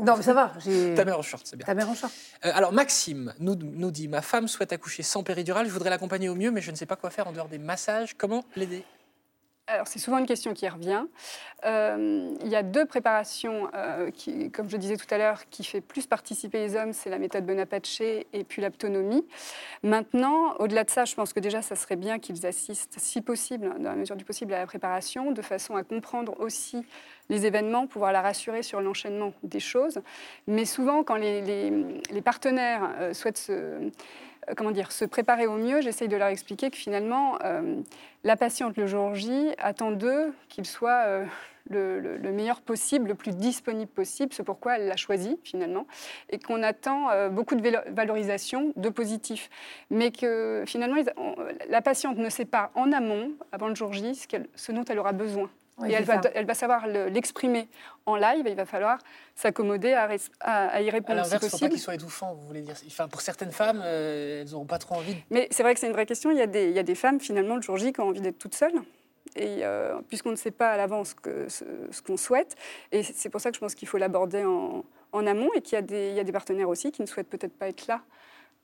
Non, 0.00 0.16
mais 0.16 0.22
ça 0.22 0.32
va. 0.32 0.52
Ta 0.96 1.04
mère 1.04 1.18
en 1.18 1.22
short, 1.22 1.44
c'est 1.46 1.56
bien. 1.56 1.66
Ta 1.66 1.74
mère 1.74 1.88
en 1.90 1.94
short. 1.94 2.12
Euh, 2.44 2.52
alors 2.54 2.72
Maxime 2.72 3.34
nous, 3.40 3.56
nous 3.56 3.90
dit 3.90 4.06
Ma 4.06 4.22
femme 4.22 4.46
souhaite 4.46 4.72
accoucher 4.72 5.02
sans 5.02 5.24
péridurale, 5.24 5.66
je 5.66 5.72
voudrais 5.72 5.90
l'accompagner 5.90 6.28
au 6.28 6.36
mieux, 6.36 6.52
mais 6.52 6.60
je 6.60 6.70
ne 6.70 6.76
sais 6.76 6.86
pas 6.86 6.96
quoi 6.96 7.10
faire 7.10 7.26
en 7.26 7.32
dehors 7.32 7.48
des 7.48 7.58
massages. 7.58 8.14
Comment 8.16 8.44
l'aider? 8.54 8.84
Alors, 9.68 9.88
c'est 9.88 9.98
souvent 9.98 10.18
une 10.18 10.26
question 10.26 10.54
qui 10.54 10.68
revient. 10.68 11.06
Euh, 11.64 12.32
il 12.40 12.48
y 12.48 12.54
a 12.54 12.62
deux 12.62 12.84
préparations 12.84 13.68
euh, 13.74 14.12
qui, 14.12 14.48
comme 14.52 14.70
je 14.70 14.76
disais 14.76 14.96
tout 14.96 15.12
à 15.12 15.18
l'heure, 15.18 15.48
qui 15.50 15.64
fait 15.64 15.80
plus 15.80 16.06
participer 16.06 16.58
les 16.58 16.76
hommes, 16.76 16.92
c'est 16.92 17.10
la 17.10 17.18
méthode 17.18 17.44
Bonaparte 17.44 18.00
et 18.00 18.44
puis 18.46 18.62
l'aptonomie. 18.62 19.26
Maintenant, 19.82 20.54
au-delà 20.60 20.84
de 20.84 20.90
ça, 20.90 21.04
je 21.04 21.16
pense 21.16 21.32
que 21.32 21.40
déjà, 21.40 21.62
ça 21.62 21.74
serait 21.74 21.96
bien 21.96 22.20
qu'ils 22.20 22.46
assistent, 22.46 22.94
si 22.98 23.20
possible, 23.20 23.74
dans 23.80 23.90
la 23.90 23.96
mesure 23.96 24.14
du 24.14 24.24
possible, 24.24 24.54
à 24.54 24.60
la 24.60 24.66
préparation, 24.66 25.32
de 25.32 25.42
façon 25.42 25.74
à 25.74 25.82
comprendre 25.82 26.38
aussi 26.38 26.86
les 27.28 27.44
événements, 27.44 27.88
pouvoir 27.88 28.12
la 28.12 28.22
rassurer 28.22 28.62
sur 28.62 28.80
l'enchaînement 28.80 29.32
des 29.42 29.58
choses. 29.58 30.00
Mais 30.46 30.64
souvent, 30.64 31.02
quand 31.02 31.16
les, 31.16 31.72
partenaires 32.24 32.94
euh, 33.00 33.14
souhaitent 33.14 33.38
se, 33.38 33.90
comment 34.56 34.70
dire, 34.70 34.92
se 34.92 35.04
préparer 35.04 35.46
au 35.46 35.56
mieux, 35.56 35.80
j'essaye 35.80 36.08
de 36.08 36.16
leur 36.16 36.28
expliquer 36.28 36.70
que 36.70 36.76
finalement, 36.76 37.38
euh, 37.44 37.80
la 38.24 38.36
patiente 38.36 38.76
le 38.76 38.86
jour 38.86 39.14
J 39.14 39.50
attend 39.58 39.90
d'eux 39.90 40.32
qu'il 40.48 40.66
soit 40.66 41.02
euh, 41.06 41.24
le, 41.68 41.98
le- 42.00 42.16
le 42.16 42.32
meilleur 42.32 42.60
possible, 42.60 43.08
le 43.08 43.14
plus 43.14 43.32
disponible 43.36 43.90
possible, 43.90 44.32
c'est 44.32 44.44
pourquoi 44.44 44.76
elle 44.78 44.86
l'a 44.86 44.96
choisi 44.96 45.38
finalement, 45.42 45.86
et 46.30 46.38
qu'on 46.38 46.62
attend 46.62 47.10
euh, 47.10 47.28
beaucoup 47.28 47.56
de 47.56 47.72
valorisation, 47.92 48.72
de 48.76 48.88
positif, 48.88 49.50
mais 49.90 50.10
que 50.12 50.62
finalement 50.66 50.96
la 51.68 51.82
patiente 51.82 52.18
ne 52.18 52.28
sait 52.28 52.44
pas 52.44 52.70
en 52.74 52.92
amont, 52.92 53.32
avant 53.52 53.68
le 53.68 53.74
jour 53.74 53.92
J, 53.92 54.12
ce 54.54 54.72
dont 54.72 54.84
elle 54.84 54.98
aura 55.00 55.12
besoin. 55.12 55.50
Oui, 55.78 55.90
et 55.90 55.94
elle 55.94 56.04
va, 56.04 56.22
ça. 56.22 56.30
elle 56.34 56.46
va 56.46 56.54
savoir 56.54 56.86
le- 56.86 57.08
l'exprimer 57.08 57.68
en 58.06 58.16
live, 58.16 58.46
et 58.46 58.50
il 58.50 58.56
va 58.56 58.64
falloir 58.64 58.98
s'accommoder 59.34 59.92
à, 59.92 60.08
à- 60.40 60.66
à 60.68 60.80
y 60.80 60.88
À 60.88 60.92
répondre 60.92 61.22
si 61.24 61.30
l'inverse, 61.30 61.32
il 61.32 61.34
ne 61.34 61.38
faut 61.38 61.46
pas 61.46 61.50
possible. 61.50 61.70
qu'il 61.72 61.80
soit 61.80 61.94
étouffant, 61.94 62.34
vous 62.34 62.46
voulez 62.46 62.62
dire. 62.62 62.74
Enfin, 62.86 63.08
pour 63.08 63.20
certaines 63.20 63.50
femmes, 63.52 63.82
euh, 63.84 64.40
elles 64.42 64.50
n'auront 64.52 64.64
pas 64.64 64.78
trop 64.78 64.94
envie 64.94 65.14
de 65.14 65.20
Mais 65.30 65.48
c'est 65.50 65.62
vrai 65.62 65.74
que 65.74 65.80
c'est 65.80 65.86
une 65.86 65.92
vraie 65.92 66.06
question. 66.06 66.30
Il 66.30 66.38
y, 66.38 66.42
a 66.42 66.46
des, 66.46 66.68
il 66.70 66.74
y 66.74 66.78
a 66.78 66.82
des 66.82 66.94
femmes, 66.94 67.20
finalement, 67.20 67.56
le 67.56 67.62
jour 67.62 67.76
J, 67.76 67.92
qui 67.92 68.00
ont 68.00 68.08
envie 68.08 68.20
d'être 68.22 68.38
toutes 68.38 68.54
seules. 68.54 68.72
Et 69.34 69.58
euh, 69.64 69.98
puisqu'on 70.08 70.30
ne 70.30 70.36
sait 70.36 70.50
pas 70.52 70.70
à 70.70 70.76
l'avance 70.78 71.14
ce, 71.48 71.64
ce 71.90 72.00
qu'on 72.02 72.16
souhaite, 72.16 72.54
et 72.92 73.02
c'est 73.02 73.28
pour 73.28 73.40
ça 73.42 73.50
que 73.50 73.56
je 73.56 73.60
pense 73.60 73.74
qu'il 73.74 73.86
faut 73.88 73.98
l'aborder 73.98 74.44
en, 74.44 74.82
en 75.12 75.26
amont, 75.26 75.50
et 75.54 75.60
qu'il 75.60 75.74
y, 75.74 75.78
a 75.78 75.82
des- 75.82 76.08
il 76.10 76.14
y 76.14 76.20
a 76.20 76.24
des 76.24 76.32
partenaires 76.32 76.68
aussi 76.70 76.90
qui 76.90 77.02
ne 77.02 77.06
souhaitent 77.06 77.28
peut-être 77.28 77.52
pas 77.52 77.68
être 77.68 77.86
là. 77.86 78.00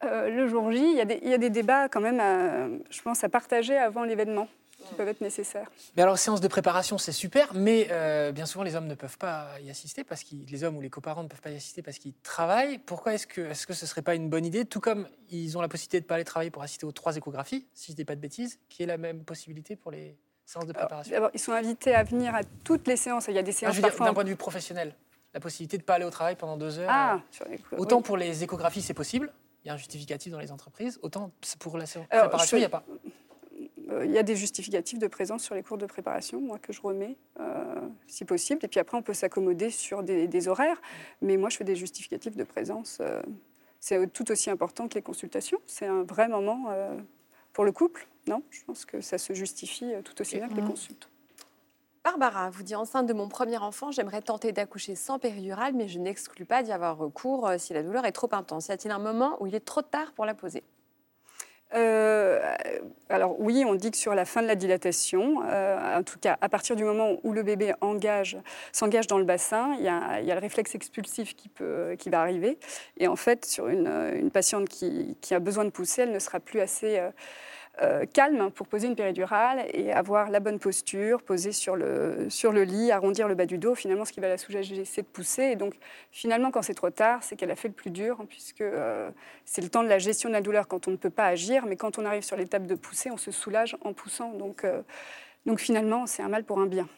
Euh, 0.04 0.30
le 0.30 0.46
jour 0.48 0.72
J, 0.72 0.78
il 0.78 0.96
y, 0.96 1.00
a 1.00 1.04
des, 1.04 1.18
il 1.22 1.28
y 1.28 1.34
a 1.34 1.38
des 1.38 1.50
débats 1.50 1.88
quand 1.90 2.00
même, 2.00 2.20
à, 2.20 2.68
je 2.90 3.02
pense, 3.02 3.22
à 3.22 3.28
partager 3.28 3.76
avant 3.76 4.04
l'événement, 4.04 4.48
qui 4.82 4.94
peuvent 4.94 5.08
être 5.08 5.20
nécessaires. 5.20 5.70
Mais 5.96 6.02
alors, 6.02 6.18
séance 6.18 6.40
de 6.40 6.48
préparation, 6.48 6.98
c'est 6.98 7.12
super, 7.12 7.54
mais 7.54 7.88
euh, 7.90 8.32
bien 8.32 8.46
souvent, 8.46 8.64
les 8.64 8.74
hommes 8.76 8.86
ne 8.86 8.94
peuvent 8.94 9.18
pas 9.18 9.48
y 9.60 9.70
assister, 9.70 10.04
parce 10.04 10.22
que 10.24 10.34
les 10.48 10.64
hommes 10.64 10.76
ou 10.76 10.80
les 10.80 10.90
coparents 10.90 11.22
ne 11.22 11.28
peuvent 11.28 11.40
pas 11.40 11.50
y 11.50 11.56
assister 11.56 11.82
parce 11.82 11.98
qu'ils 11.98 12.14
travaillent. 12.22 12.78
Pourquoi 12.78 13.14
est-ce 13.14 13.26
que, 13.26 13.40
est-ce 13.40 13.66
que 13.66 13.72
ce 13.74 13.84
ne 13.84 13.88
serait 13.88 14.02
pas 14.02 14.14
une 14.14 14.28
bonne 14.28 14.44
idée, 14.44 14.64
tout 14.64 14.80
comme 14.80 15.06
ils 15.30 15.56
ont 15.56 15.60
la 15.60 15.68
possibilité 15.68 16.00
de 16.00 16.04
ne 16.04 16.08
pas 16.08 16.16
aller 16.16 16.24
travailler 16.24 16.50
pour 16.50 16.62
assister 16.62 16.84
aux 16.86 16.92
trois 16.92 17.16
échographies, 17.16 17.66
si 17.74 17.86
je 17.88 17.92
ne 17.92 17.96
dis 17.96 18.04
pas 18.04 18.14
de 18.16 18.20
bêtises, 18.20 18.58
qui 18.68 18.82
est 18.82 18.86
la 18.86 18.98
même 18.98 19.24
possibilité 19.24 19.76
pour 19.76 19.90
les 19.90 20.16
séances 20.44 20.66
de 20.66 20.72
préparation? 20.72 21.30
ils 21.32 21.40
sont 21.40 21.52
invités 21.52 21.94
à 21.94 22.02
venir 22.02 22.34
à 22.34 22.40
toutes 22.64 22.86
les 22.88 22.96
séances. 22.96 23.26
Il 23.28 23.34
y 23.34 23.38
a 23.38 23.42
des 23.42 23.50
Ah, 23.50 23.54
séances 23.54 23.72
Je 23.72 23.76
veux 23.76 23.82
dire, 23.82 23.90
parfois. 23.90 24.06
d'un 24.06 24.14
point 24.14 24.24
de 24.24 24.28
vue 24.28 24.36
professionnel, 24.36 24.94
la 25.34 25.40
possibilité 25.40 25.78
de 25.78 25.82
ne 25.82 25.86
pas 25.86 25.94
aller 25.94 26.04
au 26.04 26.10
travail 26.10 26.36
pendant 26.36 26.56
deux 26.56 26.78
heures. 26.78 26.90
Ah, 26.90 27.14
euh, 27.14 27.18
sur 27.30 27.46
Autant 27.78 27.98
oui. 27.98 28.02
pour 28.02 28.16
les 28.16 28.42
échographies, 28.44 28.82
c'est 28.82 28.92
possible. 28.94 29.32
Il 29.64 29.68
y 29.68 29.70
a 29.70 29.74
un 29.74 29.76
justificatif 29.76 30.32
dans 30.32 30.40
les 30.40 30.50
entreprises. 30.50 30.98
Autant 31.02 31.30
pour 31.60 31.78
la 31.78 31.86
séance 31.86 32.06
de 32.06 32.18
préparation, 32.18 32.56
il 32.56 32.60
n'y 32.60 32.66
a 32.66 32.68
pas. 32.68 32.82
Euh, 33.92 34.04
Il 34.06 34.10
y 34.12 34.18
a 34.18 34.22
des 34.22 34.34
justificatifs 34.36 34.98
de 34.98 35.06
présence 35.06 35.42
sur 35.44 35.54
les 35.54 35.62
cours 35.62 35.78
de 35.78 35.86
préparation, 35.86 36.40
moi, 36.40 36.58
que 36.58 36.72
je 36.72 36.80
remets, 36.80 37.16
euh, 37.40 37.80
si 38.06 38.24
possible. 38.24 38.60
Et 38.64 38.68
puis 38.68 38.80
après, 38.80 38.96
on 38.96 39.02
peut 39.02 39.14
s'accommoder 39.14 39.70
sur 39.70 40.02
des, 40.02 40.26
des 40.26 40.48
horaires. 40.48 40.80
Mais 41.20 41.36
moi, 41.36 41.48
je 41.50 41.56
fais 41.58 41.64
des 41.64 41.76
justificatifs 41.76 42.36
de 42.36 42.44
présence. 42.44 42.98
euh, 43.00 43.22
c'est 43.80 44.12
tout 44.12 44.30
aussi 44.30 44.48
important 44.48 44.86
que 44.88 44.94
les 44.94 45.02
consultations. 45.02 45.58
C'est 45.66 45.86
un 45.86 46.04
vrai 46.04 46.28
moment 46.28 46.66
euh, 46.70 46.96
pour 47.52 47.64
le 47.64 47.72
couple, 47.72 48.06
non? 48.28 48.42
Je 48.50 48.62
pense 48.64 48.84
que 48.84 49.00
ça 49.00 49.18
se 49.18 49.32
justifie 49.34 49.92
tout 50.04 50.20
aussi 50.20 50.36
bien 50.36 50.48
que 50.48 50.54
les 50.54 50.62
Mhm. 50.62 50.68
consultes. 50.68 51.08
Barbara 52.04 52.50
vous 52.50 52.62
dit 52.64 52.74
enceinte 52.76 53.06
de 53.06 53.12
mon 53.12 53.28
premier 53.28 53.58
enfant, 53.58 53.90
j'aimerais 53.92 54.22
tenter 54.22 54.50
d'accoucher 54.52 54.94
sans 54.96 55.18
péridurale, 55.20 55.72
mais 55.74 55.86
je 55.88 55.98
n'exclus 56.00 56.44
pas 56.44 56.62
d'y 56.64 56.72
avoir 56.72 56.96
recours 56.96 57.48
si 57.58 57.74
la 57.74 57.82
douleur 57.82 58.04
est 58.04 58.12
trop 58.12 58.28
intense. 58.32 58.68
Y 58.68 58.72
a-t-il 58.72 58.90
un 58.92 58.98
moment 58.98 59.36
où 59.40 59.46
il 59.46 59.54
est 59.54 59.64
trop 59.64 59.82
tard 59.82 60.12
pour 60.12 60.26
la 60.26 60.34
poser? 60.34 60.62
Euh, 61.74 62.40
alors 63.08 63.40
oui, 63.40 63.64
on 63.66 63.74
dit 63.74 63.90
que 63.90 63.96
sur 63.96 64.14
la 64.14 64.24
fin 64.24 64.42
de 64.42 64.46
la 64.46 64.54
dilatation, 64.54 65.42
euh, 65.46 65.98
en 65.98 66.02
tout 66.02 66.18
cas 66.18 66.36
à 66.40 66.48
partir 66.48 66.76
du 66.76 66.84
moment 66.84 67.16
où 67.22 67.32
le 67.32 67.42
bébé 67.42 67.72
engage, 67.80 68.36
s'engage 68.72 69.06
dans 69.06 69.18
le 69.18 69.24
bassin, 69.24 69.74
il 69.78 69.84
y, 69.84 69.88
a, 69.88 70.20
le 70.20 70.40
réflexe 70.40 70.74
expulsif 70.74 71.34
qui, 71.34 71.48
peut, 71.48 71.96
qui 71.98 72.10
va 72.10 72.20
arriver. 72.20 72.58
Et 72.98 73.08
en 73.08 73.16
fait, 73.16 73.46
sur 73.46 73.68
une, 73.68 74.30
patiente 74.32 74.68
qui, 74.68 75.16
qui 75.20 75.34
a 75.34 75.40
besoin 75.40 75.64
de 75.64 75.70
pousser, 75.70 76.02
elle 76.02 76.12
ne 76.12 76.18
sera 76.18 76.40
plus 76.40 76.60
assez 76.60 76.98
euh, 76.98 77.10
euh, 77.80 78.04
calme 78.04 78.50
pour 78.50 78.66
poser 78.66 78.86
une 78.86 78.94
péridurale 78.96 79.64
et 79.72 79.92
avoir 79.92 80.28
la 80.28 80.40
bonne 80.40 80.58
posture, 80.58 81.22
poser 81.22 81.52
sur 81.52 81.74
le, 81.74 82.28
sur 82.28 82.52
le 82.52 82.64
lit, 82.64 82.92
arrondir 82.92 83.28
le 83.28 83.34
bas 83.34 83.46
du 83.46 83.56
dos. 83.56 83.74
Finalement, 83.74 84.04
ce 84.04 84.12
qui 84.12 84.20
va 84.20 84.28
la 84.28 84.36
soulager, 84.36 84.84
c'est 84.84 85.02
de 85.02 85.06
pousser. 85.06 85.44
Et 85.44 85.56
donc, 85.56 85.74
finalement, 86.10 86.50
quand 86.50 86.60
c'est 86.60 86.74
trop 86.74 86.90
tard, 86.90 87.22
c'est 87.22 87.34
qu'elle 87.34 87.50
a 87.50 87.56
fait 87.56 87.68
le 87.68 87.74
plus 87.74 87.90
dur, 87.90 88.18
hein, 88.20 88.26
puisque 88.28 88.60
euh, 88.60 89.10
c'est 89.46 89.62
le 89.62 89.70
temps 89.70 89.82
de 89.82 89.88
la 89.88 89.98
gestion 89.98 90.28
de 90.28 90.34
la 90.34 90.42
douleur 90.42 90.68
quand 90.68 90.86
on 90.86 90.90
ne 90.90 90.96
peut 90.96 91.10
pas 91.10 91.26
agir. 91.26 91.64
Mais 91.64 91.76
quand 91.76 91.98
on 91.98 92.04
arrive 92.04 92.22
sur 92.22 92.36
l'étape 92.36 92.66
de 92.66 92.74
pousser, 92.74 93.10
on 93.10 93.16
se 93.16 93.30
soulage 93.30 93.76
en 93.80 93.94
poussant. 93.94 94.32
Donc, 94.32 94.64
euh, 94.64 94.82
donc 95.46 95.58
finalement, 95.58 96.06
c'est 96.06 96.22
un 96.22 96.28
mal 96.28 96.44
pour 96.44 96.60
un 96.60 96.66
bien. 96.66 96.88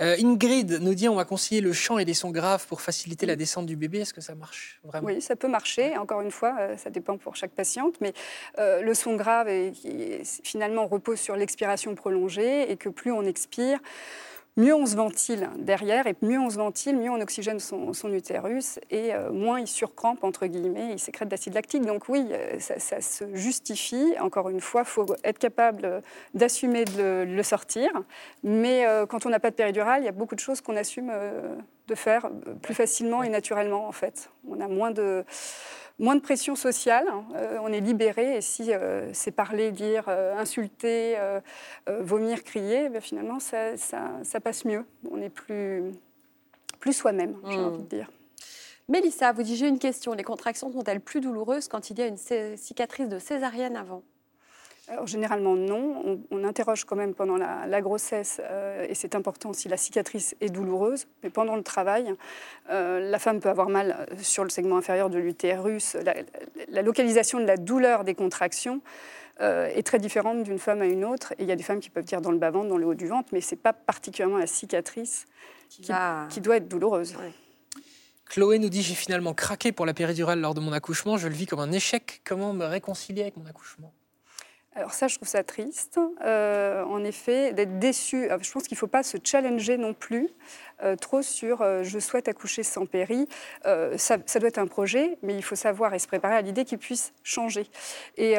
Euh, 0.00 0.16
Ingrid 0.20 0.80
nous 0.80 0.94
dit 0.94 1.08
on 1.08 1.14
va 1.14 1.24
conseiller 1.24 1.60
le 1.60 1.72
chant 1.72 1.98
et 1.98 2.04
les 2.04 2.14
sons 2.14 2.30
graves 2.30 2.66
pour 2.66 2.80
faciliter 2.80 3.26
la 3.26 3.36
descente 3.36 3.66
du 3.66 3.76
bébé. 3.76 4.00
Est-ce 4.00 4.14
que 4.14 4.20
ça 4.20 4.34
marche 4.34 4.80
vraiment? 4.82 5.06
Oui, 5.06 5.22
ça 5.22 5.36
peut 5.36 5.48
marcher. 5.48 5.96
Encore 5.96 6.20
une 6.20 6.32
fois, 6.32 6.56
euh, 6.58 6.76
ça 6.76 6.90
dépend 6.90 7.16
pour 7.16 7.36
chaque 7.36 7.52
patiente. 7.52 7.94
Mais 8.00 8.12
euh, 8.58 8.82
le 8.82 8.94
son 8.94 9.14
grave, 9.14 9.48
est, 9.48 9.72
finalement, 10.42 10.86
repose 10.86 11.20
sur 11.20 11.36
l'expiration 11.36 11.94
prolongée 11.94 12.70
et 12.70 12.76
que 12.76 12.88
plus 12.88 13.12
on 13.12 13.22
expire, 13.22 13.78
mieux 14.56 14.74
on 14.74 14.86
se 14.86 14.96
ventile 14.96 15.50
derrière 15.58 16.06
et 16.06 16.14
mieux 16.22 16.38
on 16.38 16.50
se 16.50 16.56
ventile, 16.56 16.96
mieux 16.96 17.10
on 17.10 17.20
oxygène 17.20 17.58
son, 17.58 17.92
son 17.92 18.12
utérus 18.12 18.78
et 18.90 19.14
euh, 19.14 19.32
moins 19.32 19.60
il 19.60 19.66
surcrampe, 19.66 20.22
entre 20.22 20.46
guillemets, 20.46 20.92
il 20.92 20.98
sécrète 20.98 21.28
d'acide 21.28 21.54
lactique. 21.54 21.84
Donc 21.84 22.08
oui, 22.08 22.28
euh, 22.30 22.58
ça, 22.58 22.78
ça 22.78 23.00
se 23.00 23.34
justifie. 23.34 24.14
Encore 24.20 24.48
une 24.48 24.60
fois, 24.60 24.82
il 24.82 24.88
faut 24.88 25.06
être 25.24 25.38
capable 25.38 26.02
d'assumer 26.34 26.84
de 26.84 26.92
le, 26.96 27.26
de 27.26 27.34
le 27.34 27.42
sortir. 27.42 27.90
Mais 28.42 28.86
euh, 28.86 29.06
quand 29.06 29.26
on 29.26 29.30
n'a 29.30 29.40
pas 29.40 29.50
de 29.50 29.56
péridurale, 29.56 30.02
il 30.02 30.06
y 30.06 30.08
a 30.08 30.12
beaucoup 30.12 30.34
de 30.34 30.40
choses 30.40 30.60
qu'on 30.60 30.76
assume 30.76 31.10
euh, 31.12 31.56
de 31.88 31.94
faire 31.94 32.30
plus 32.62 32.74
facilement 32.74 33.22
et 33.22 33.28
naturellement, 33.28 33.86
en 33.88 33.92
fait. 33.92 34.30
On 34.48 34.60
a 34.60 34.68
moins 34.68 34.90
de, 34.90 35.24
moins 35.98 36.16
de 36.16 36.20
pression 36.20 36.56
sociale, 36.56 37.06
hein. 37.08 37.24
Euh, 37.36 37.58
on 37.62 37.68
est 37.72 37.80
libéré, 37.80 38.36
et 38.36 38.40
si 38.40 38.72
euh, 38.72 39.12
c'est 39.12 39.30
parler, 39.30 39.70
dire, 39.72 40.04
euh, 40.08 40.36
insulter, 40.36 41.16
vomir, 41.86 42.42
crier, 42.44 42.88
ben, 42.88 43.00
finalement, 43.00 43.38
ça, 43.40 43.76
ça- 43.76 44.12
ça 44.22 44.40
passe 44.40 44.64
mieux. 44.64 44.84
On 45.10 45.20
est 45.20 45.28
plus, 45.30 45.92
plus 46.80 46.92
soi-même, 46.92 47.36
j'ai 47.48 47.56
Mm. 47.56 47.64
envie 47.64 47.78
de 47.82 47.88
dire. 47.88 48.10
Mélissa 48.88 49.32
vous 49.32 49.42
dit 49.42 49.56
j'ai 49.56 49.68
une 49.68 49.78
question. 49.78 50.12
Les 50.12 50.24
contractions 50.24 50.70
sont-elles 50.70 51.00
plus 51.00 51.20
douloureuses 51.22 51.68
quand 51.68 51.88
il 51.88 51.98
y 51.98 52.02
a 52.02 52.06
une 52.06 52.18
cicatrice 52.56 53.08
de 53.08 53.18
césarienne 53.18 53.76
avant? 53.76 54.02
Alors, 54.88 55.06
généralement, 55.06 55.54
non. 55.54 56.02
On, 56.04 56.20
on 56.30 56.44
interroge 56.44 56.84
quand 56.84 56.96
même 56.96 57.14
pendant 57.14 57.38
la, 57.38 57.66
la 57.66 57.80
grossesse, 57.80 58.40
euh, 58.44 58.86
et 58.86 58.94
c'est 58.94 59.14
important 59.14 59.54
si 59.54 59.68
la 59.68 59.78
cicatrice 59.78 60.36
est 60.42 60.50
douloureuse. 60.50 61.06
Mais 61.22 61.30
pendant 61.30 61.56
le 61.56 61.62
travail, 61.62 62.14
euh, 62.68 63.00
la 63.00 63.18
femme 63.18 63.40
peut 63.40 63.48
avoir 63.48 63.70
mal 63.70 64.06
euh, 64.10 64.14
sur 64.20 64.44
le 64.44 64.50
segment 64.50 64.76
inférieur 64.76 65.08
de 65.08 65.18
l'utérus. 65.18 65.94
La, 65.94 66.14
la 66.68 66.82
localisation 66.82 67.40
de 67.40 67.46
la 67.46 67.56
douleur 67.56 68.04
des 68.04 68.14
contractions 68.14 68.82
euh, 69.40 69.66
est 69.68 69.86
très 69.86 69.98
différente 69.98 70.42
d'une 70.42 70.58
femme 70.58 70.82
à 70.82 70.86
une 70.86 71.04
autre. 71.04 71.32
Et 71.38 71.44
il 71.44 71.48
y 71.48 71.52
a 71.52 71.56
des 71.56 71.62
femmes 71.62 71.80
qui 71.80 71.88
peuvent 71.88 72.04
dire 72.04 72.20
dans 72.20 72.30
le 72.30 72.38
bas-ventre, 72.38 72.68
dans 72.68 72.76
le 72.76 72.86
haut 72.86 72.94
du 72.94 73.06
ventre, 73.06 73.30
mais 73.32 73.40
ce 73.40 73.54
n'est 73.54 73.60
pas 73.60 73.72
particulièrement 73.72 74.38
la 74.38 74.46
cicatrice 74.46 75.24
qui 75.70 75.82
va... 75.82 76.26
qui 76.28 76.42
doit 76.42 76.56
être 76.56 76.68
douloureuse. 76.68 77.16
Chloé 78.26 78.58
nous 78.58 78.68
dit 78.68 78.82
j'ai 78.82 78.94
finalement 78.94 79.32
craqué 79.32 79.72
pour 79.72 79.86
la 79.86 79.94
péridurale 79.94 80.40
lors 80.40 80.54
de 80.54 80.60
mon 80.60 80.72
accouchement. 80.72 81.16
Je 81.16 81.28
le 81.28 81.34
vis 81.34 81.46
comme 81.46 81.60
un 81.60 81.72
échec. 81.72 82.20
Comment 82.24 82.52
me 82.52 82.66
réconcilier 82.66 83.22
avec 83.22 83.36
mon 83.36 83.46
accouchement? 83.46 83.92
Alors 84.76 84.92
ça, 84.92 85.06
je 85.06 85.14
trouve 85.16 85.28
ça 85.28 85.44
triste, 85.44 86.00
euh, 86.24 86.82
en 86.84 87.04
effet, 87.04 87.52
d'être 87.52 87.78
déçu. 87.78 88.28
Je 88.40 88.50
pense 88.50 88.64
qu'il 88.64 88.74
ne 88.74 88.78
faut 88.78 88.88
pas 88.88 89.04
se 89.04 89.18
challenger 89.22 89.76
non 89.76 89.94
plus 89.94 90.28
trop 91.00 91.22
sur 91.22 91.62
euh, 91.62 91.82
je 91.82 91.98
souhaite 91.98 92.28
accoucher 92.28 92.62
sans 92.62 92.86
péri. 92.86 93.28
Ça, 93.96 94.18
doit 94.18 94.48
être 94.48 94.58
un 94.58 94.66
projet, 94.66 95.16
mais 95.22 95.34
il 95.34 95.42
faut 95.42 95.54
savoir 95.54 95.94
et 95.94 95.98
se 95.98 96.06
préparer 96.06 96.34
à 96.34 96.40
l'idée 96.40 96.64
qu'il 96.64 96.78
puisse 96.78 97.12
changer. 97.22 97.66
Et, 98.16 98.38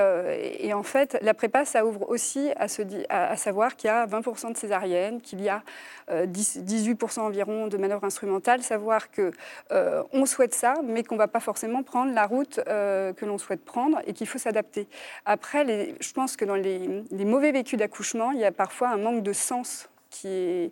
en 0.73 0.83
fait, 0.83 1.17
la 1.21 1.33
prépa, 1.33 1.65
ça 1.65 1.85
ouvre 1.85 2.09
aussi 2.09 2.51
à, 2.57 3.37
savoir 3.37 3.75
qu'il 3.75 3.87
y 3.87 3.91
a 3.91 4.05
20% 4.05 4.51
de 4.51 4.57
césariennes, 4.57 5.21
qu'il 5.21 5.41
y 5.41 5.49
a 5.49 5.63
18% 6.09 7.19
environ 7.19 7.67
de 7.67 7.77
manœuvres 7.77 8.03
instrumentales, 8.03 8.61
savoir 8.61 9.11
que 9.11 9.31
on 9.71 10.25
souhaite 10.25 10.53
ça, 10.53 10.75
mais 10.83 11.03
qu'on 11.03 11.15
ne 11.15 11.19
va 11.19 11.27
pas 11.27 11.39
forcément 11.39 11.83
prendre 11.83 12.13
la 12.13 12.25
route 12.25 12.59
que 12.65 13.25
l'on 13.25 13.37
souhaite 13.37 13.63
prendre 13.63 13.99
et 14.05 14.13
qu'il 14.13 14.27
faut 14.27 14.39
s'adapter. 14.39 14.87
Après, 15.25 15.65
je 15.99 16.13
pense 16.13 16.35
que 16.35 16.45
dans 16.45 16.55
les, 16.55 16.87
mauvais 17.25 17.51
vécus 17.51 17.77
d'accouchement, 17.77 18.31
il 18.31 18.39
y 18.39 18.45
a 18.45 18.51
parfois 18.51 18.89
un 18.89 18.97
manque 18.97 19.23
de 19.23 19.33
sens 19.33 19.89
qui, 20.15 20.71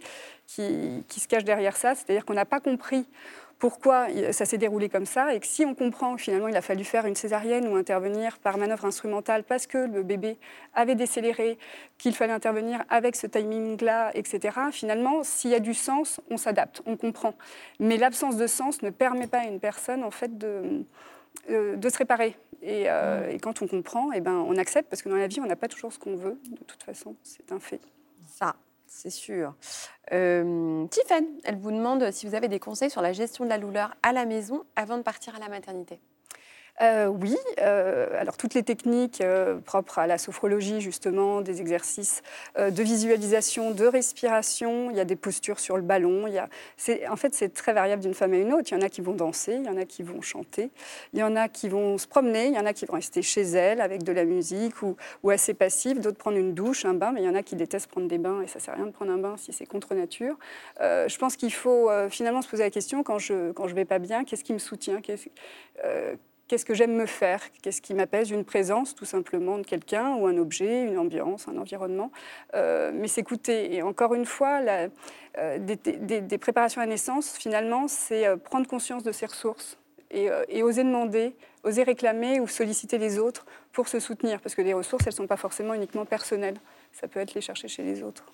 qui, 1.07 1.19
se 1.19 1.27
cache 1.27 1.43
derrière 1.43 1.75
ça. 1.75 1.95
C'est-à-dire 1.95 2.25
qu'on 2.25 2.33
n'a 2.33 2.45
pas 2.45 2.59
compris 2.59 3.05
pourquoi 3.59 4.07
ça 4.31 4.45
s'est 4.45 4.57
déroulé 4.57 4.89
comme 4.89 5.05
ça 5.05 5.33
et 5.33 5.39
que 5.39 5.47
si 5.47 5.63
on 5.63 5.73
comprend 5.73 6.17
finalement 6.17 6.49
il 6.49 6.55
a 6.57 6.61
fallu 6.61 6.83
faire 6.83 7.05
une 7.05 7.15
césarienne 7.15 7.65
ou 7.69 7.77
intervenir 7.77 8.37
par 8.39 8.57
manœuvre 8.57 8.83
instrumentale 8.83 9.45
parce 9.45 9.67
que 9.67 9.77
le 9.77 10.03
bébé 10.03 10.37
avait 10.73 10.95
décéléré, 10.95 11.57
qu'il 11.97 12.13
fallait 12.13 12.33
intervenir 12.33 12.83
avec 12.89 13.15
ce 13.15 13.25
timing-là, 13.25 14.11
etc., 14.15 14.57
finalement, 14.71 15.23
s'il 15.23 15.51
y 15.51 15.55
a 15.55 15.61
du 15.61 15.73
sens, 15.73 16.19
on 16.29 16.35
s'adapte, 16.35 16.81
on 16.85 16.97
comprend. 16.97 17.35
Mais 17.79 17.95
l'absence 17.95 18.35
de 18.35 18.47
sens 18.47 18.81
ne 18.81 18.89
permet 18.89 19.27
pas 19.27 19.39
à 19.39 19.45
une 19.45 19.61
personne 19.61 20.03
en 20.03 20.11
fait 20.11 20.37
de 20.37 20.83
euh, 21.49 21.75
de 21.75 21.89
se 21.89 21.97
réparer. 21.97 22.37
Euh, 22.63 23.29
et, 23.29 23.39
quand 23.39 23.61
on 23.61 23.67
comprend, 23.67 24.13
eh 24.13 24.21
ben, 24.21 24.31
on 24.47 24.55
accepte, 24.55 24.89
parce 24.89 25.01
que 25.01 25.09
dans 25.09 25.17
la 25.17 25.27
vie, 25.27 25.41
on 25.41 25.45
n'a 25.45 25.57
pas 25.57 25.67
toujours 25.67 25.91
ce 25.91 25.99
qu'on 25.99 26.15
veut, 26.15 26.39
de 26.49 26.63
toute 26.63 26.81
façon, 26.83 27.17
c'est 27.21 27.51
un 27.51 27.59
fait. 27.59 27.81
Ça, 28.27 28.55
c'est 28.93 29.09
sûr. 29.09 29.55
Euh, 30.11 30.85
elle 31.43 31.57
vous 31.57 31.71
demande 31.71 32.11
si 32.11 32.27
vous 32.27 32.35
avez 32.35 32.47
des 32.47 32.59
conseils 32.59 32.91
sur 32.91 33.01
la 33.01 33.11
gestion 33.11 33.43
de 33.43 33.49
la 33.49 33.57
douleur 33.57 33.95
à 34.03 34.13
la 34.13 34.25
maison 34.25 34.63
avant 34.75 34.97
de 34.97 35.01
partir 35.01 35.35
à 35.35 35.39
la 35.39 35.49
maternité. 35.49 35.99
Euh, 36.81 37.05
oui, 37.05 37.37
euh, 37.61 38.07
alors 38.19 38.35
toutes 38.35 38.55
les 38.55 38.63
techniques 38.63 39.21
euh, 39.21 39.59
propres 39.59 39.99
à 39.99 40.07
la 40.07 40.17
sophrologie, 40.17 40.81
justement, 40.81 41.41
des 41.41 41.61
exercices 41.61 42.23
de 42.57 42.83
visualisation, 42.83 43.71
de 43.71 43.85
respiration, 43.85 44.89
il 44.89 44.97
y 44.97 44.99
a 44.99 45.05
des 45.05 45.15
postures 45.15 45.59
sur 45.59 45.77
le 45.77 45.83
ballon. 45.83 46.25
En 47.09 47.15
fait, 47.15 47.33
c'est 47.33 47.53
très 47.53 47.73
variable 47.73 48.01
d'une 48.01 48.13
femme 48.13 48.33
à 48.33 48.37
une 48.37 48.53
autre. 48.53 48.71
Il 48.71 48.75
y 48.75 48.77
en 48.77 48.81
a 48.81 48.89
qui 48.89 49.01
vont 49.01 49.13
danser, 49.13 49.55
il 49.55 49.65
y 49.65 49.69
en 49.69 49.77
a 49.77 49.85
qui 49.85 50.03
vont 50.03 50.21
chanter, 50.21 50.69
il 51.13 51.19
y 51.19 51.23
en 51.23 51.35
a 51.35 51.47
qui 51.47 51.69
vont 51.69 51.97
se 51.97 52.07
promener, 52.07 52.47
il 52.47 52.53
y 52.53 52.59
en 52.59 52.65
a 52.65 52.73
qui 52.73 52.85
vont 52.85 52.93
rester 52.93 53.21
chez 53.21 53.41
elles 53.41 53.81
avec 53.81 54.03
de 54.03 54.11
la 54.11 54.25
musique 54.25 54.81
ou, 54.81 54.95
assez 55.29 55.53
passives, 55.53 55.99
d'autres 55.99 56.17
prendre 56.17 56.37
une 56.37 56.53
douche, 56.53 56.85
un 56.85 56.93
bain, 56.93 57.11
mais 57.11 57.21
il 57.21 57.25
y 57.25 57.29
en 57.29 57.35
a 57.35 57.43
qui 57.43 57.55
détestent 57.55 57.87
prendre 57.87 58.07
des 58.07 58.17
bains 58.17 58.41
et 58.41 58.47
ça 58.47 58.59
sert 58.59 58.73
à 58.73 58.77
rien 58.77 58.85
de 58.85 58.91
prendre 58.91 59.11
un 59.11 59.17
bain 59.17 59.35
si 59.37 59.53
c'est 59.53 59.65
contre 59.65 59.95
nature. 59.95 60.37
je 60.79 61.17
pense 61.17 61.35
qu'il 61.35 61.53
faut 61.53 61.89
finalement 62.09 62.41
se 62.41 62.49
poser 62.49 62.63
la 62.63 62.71
question 62.71 63.03
quand 63.03 63.19
je 63.19 63.51
quand 63.51 63.67
je 63.67 63.75
vais 63.75 63.85
pas 63.85 63.99
bien, 63.99 64.23
qu'est-ce 64.23 64.43
qui 64.43 64.53
me 64.53 64.59
soutient 64.59 65.01
qu'est-ce 66.53 66.65
que 66.65 66.75
j'aime 66.75 66.93
me 66.93 67.07
faire, 67.07 67.41
qu'est-ce 67.63 67.81
qui 67.81 67.95
m'apaise, 67.95 68.29
une 68.29 68.45
présence 68.45 68.93
tout 68.93 69.05
simplement 69.05 69.57
de 69.57 69.65
quelqu'un 69.65 70.13
ou 70.13 70.27
un 70.27 70.37
objet, 70.37 70.83
une 70.83 70.99
ambiance, 70.99 71.47
un 71.47 71.57
environnement, 71.57 72.11
euh, 72.53 72.91
mais 72.93 73.07
s'écouter. 73.07 73.73
Et 73.73 73.81
encore 73.81 74.13
une 74.13 74.27
fois, 74.27 74.61
euh, 75.39 75.57
des, 75.57 76.37
préparations 76.37 76.79
à 76.79 76.85
naissance, 76.85 77.35
finalement, 77.39 77.87
c'est 77.87 78.27
euh, 78.27 78.37
prendre 78.37 78.67
conscience 78.67 79.01
de 79.01 79.11
ses 79.11 79.25
ressources 79.25 79.79
et, 80.11 80.29
et, 80.47 80.61
oser 80.61 80.83
demander, 80.83 81.35
oser 81.63 81.81
réclamer 81.81 82.39
ou 82.39 82.47
solliciter 82.47 82.99
les 82.99 83.17
autres 83.17 83.47
pour 83.71 83.87
se 83.87 83.99
soutenir, 83.99 84.39
parce 84.39 84.53
que 84.53 84.61
les 84.61 84.75
ressources, 84.75 85.07
elles 85.07 85.13
ne 85.13 85.17
sont 85.17 85.27
pas 85.27 85.37
forcément 85.37 85.73
uniquement 85.73 86.05
personnelles, 86.05 86.57
ça 86.91 87.07
peut 87.07 87.19
être 87.19 87.33
les 87.33 87.41
chercher 87.41 87.67
chez 87.67 87.81
les 87.81 88.03
autres. 88.03 88.25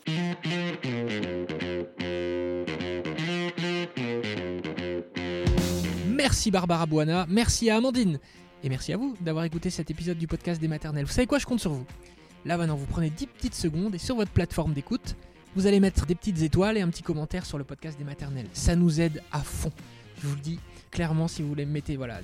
Merci 6.29 6.51
Barbara 6.51 6.85
Buana, 6.85 7.25
merci 7.27 7.71
à 7.71 7.77
Amandine, 7.77 8.19
et 8.63 8.69
merci 8.69 8.93
à 8.93 8.97
vous 8.97 9.17
d'avoir 9.19 9.45
écouté 9.45 9.71
cet 9.71 9.89
épisode 9.89 10.19
du 10.19 10.27
podcast 10.27 10.61
des 10.61 10.67
maternelles. 10.67 11.05
Vous 11.05 11.11
savez 11.11 11.25
quoi, 11.25 11.39
je 11.39 11.47
compte 11.47 11.59
sur 11.59 11.71
vous. 11.71 11.87
Là 12.45 12.55
maintenant, 12.55 12.75
vous 12.75 12.85
prenez 12.85 13.09
10 13.09 13.25
petites 13.25 13.55
secondes 13.55 13.95
et 13.95 13.97
sur 13.97 14.15
votre 14.15 14.29
plateforme 14.29 14.73
d'écoute, 14.73 15.15
vous 15.55 15.65
allez 15.65 15.79
mettre 15.79 16.05
des 16.05 16.13
petites 16.13 16.43
étoiles 16.43 16.77
et 16.77 16.81
un 16.81 16.89
petit 16.89 17.01
commentaire 17.01 17.47
sur 17.47 17.57
le 17.57 17.63
podcast 17.63 17.97
des 17.97 18.03
maternelles. 18.03 18.45
Ça 18.53 18.75
nous 18.75 19.01
aide 19.01 19.23
à 19.31 19.39
fond. 19.39 19.71
Je 20.21 20.27
vous 20.27 20.35
le 20.35 20.41
dis 20.41 20.59
clairement, 20.91 21.27
si 21.27 21.41
vous 21.41 21.47
voulez 21.47 21.65
mettre 21.65 21.91
voilà, 21.93 22.19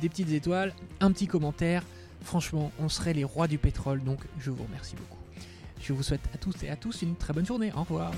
des, 0.00 0.08
petites 0.08 0.30
étoiles, 0.30 0.72
un 1.00 1.10
petit 1.10 1.26
commentaire, 1.26 1.82
franchement, 2.22 2.70
on 2.78 2.88
serait 2.88 3.12
les 3.12 3.24
rois 3.24 3.48
du 3.48 3.58
pétrole, 3.58 4.04
donc 4.04 4.20
je 4.38 4.52
vous 4.52 4.62
remercie 4.62 4.94
beaucoup. 4.94 5.18
Je 5.82 5.92
vous 5.92 6.04
souhaite 6.04 6.22
à 6.32 6.38
tous 6.38 6.62
et 6.62 6.68
à 6.68 6.76
tous 6.76 7.02
une 7.02 7.16
très 7.16 7.32
bonne 7.32 7.46
journée. 7.46 7.72
Au 7.74 7.80
revoir. 7.80 8.12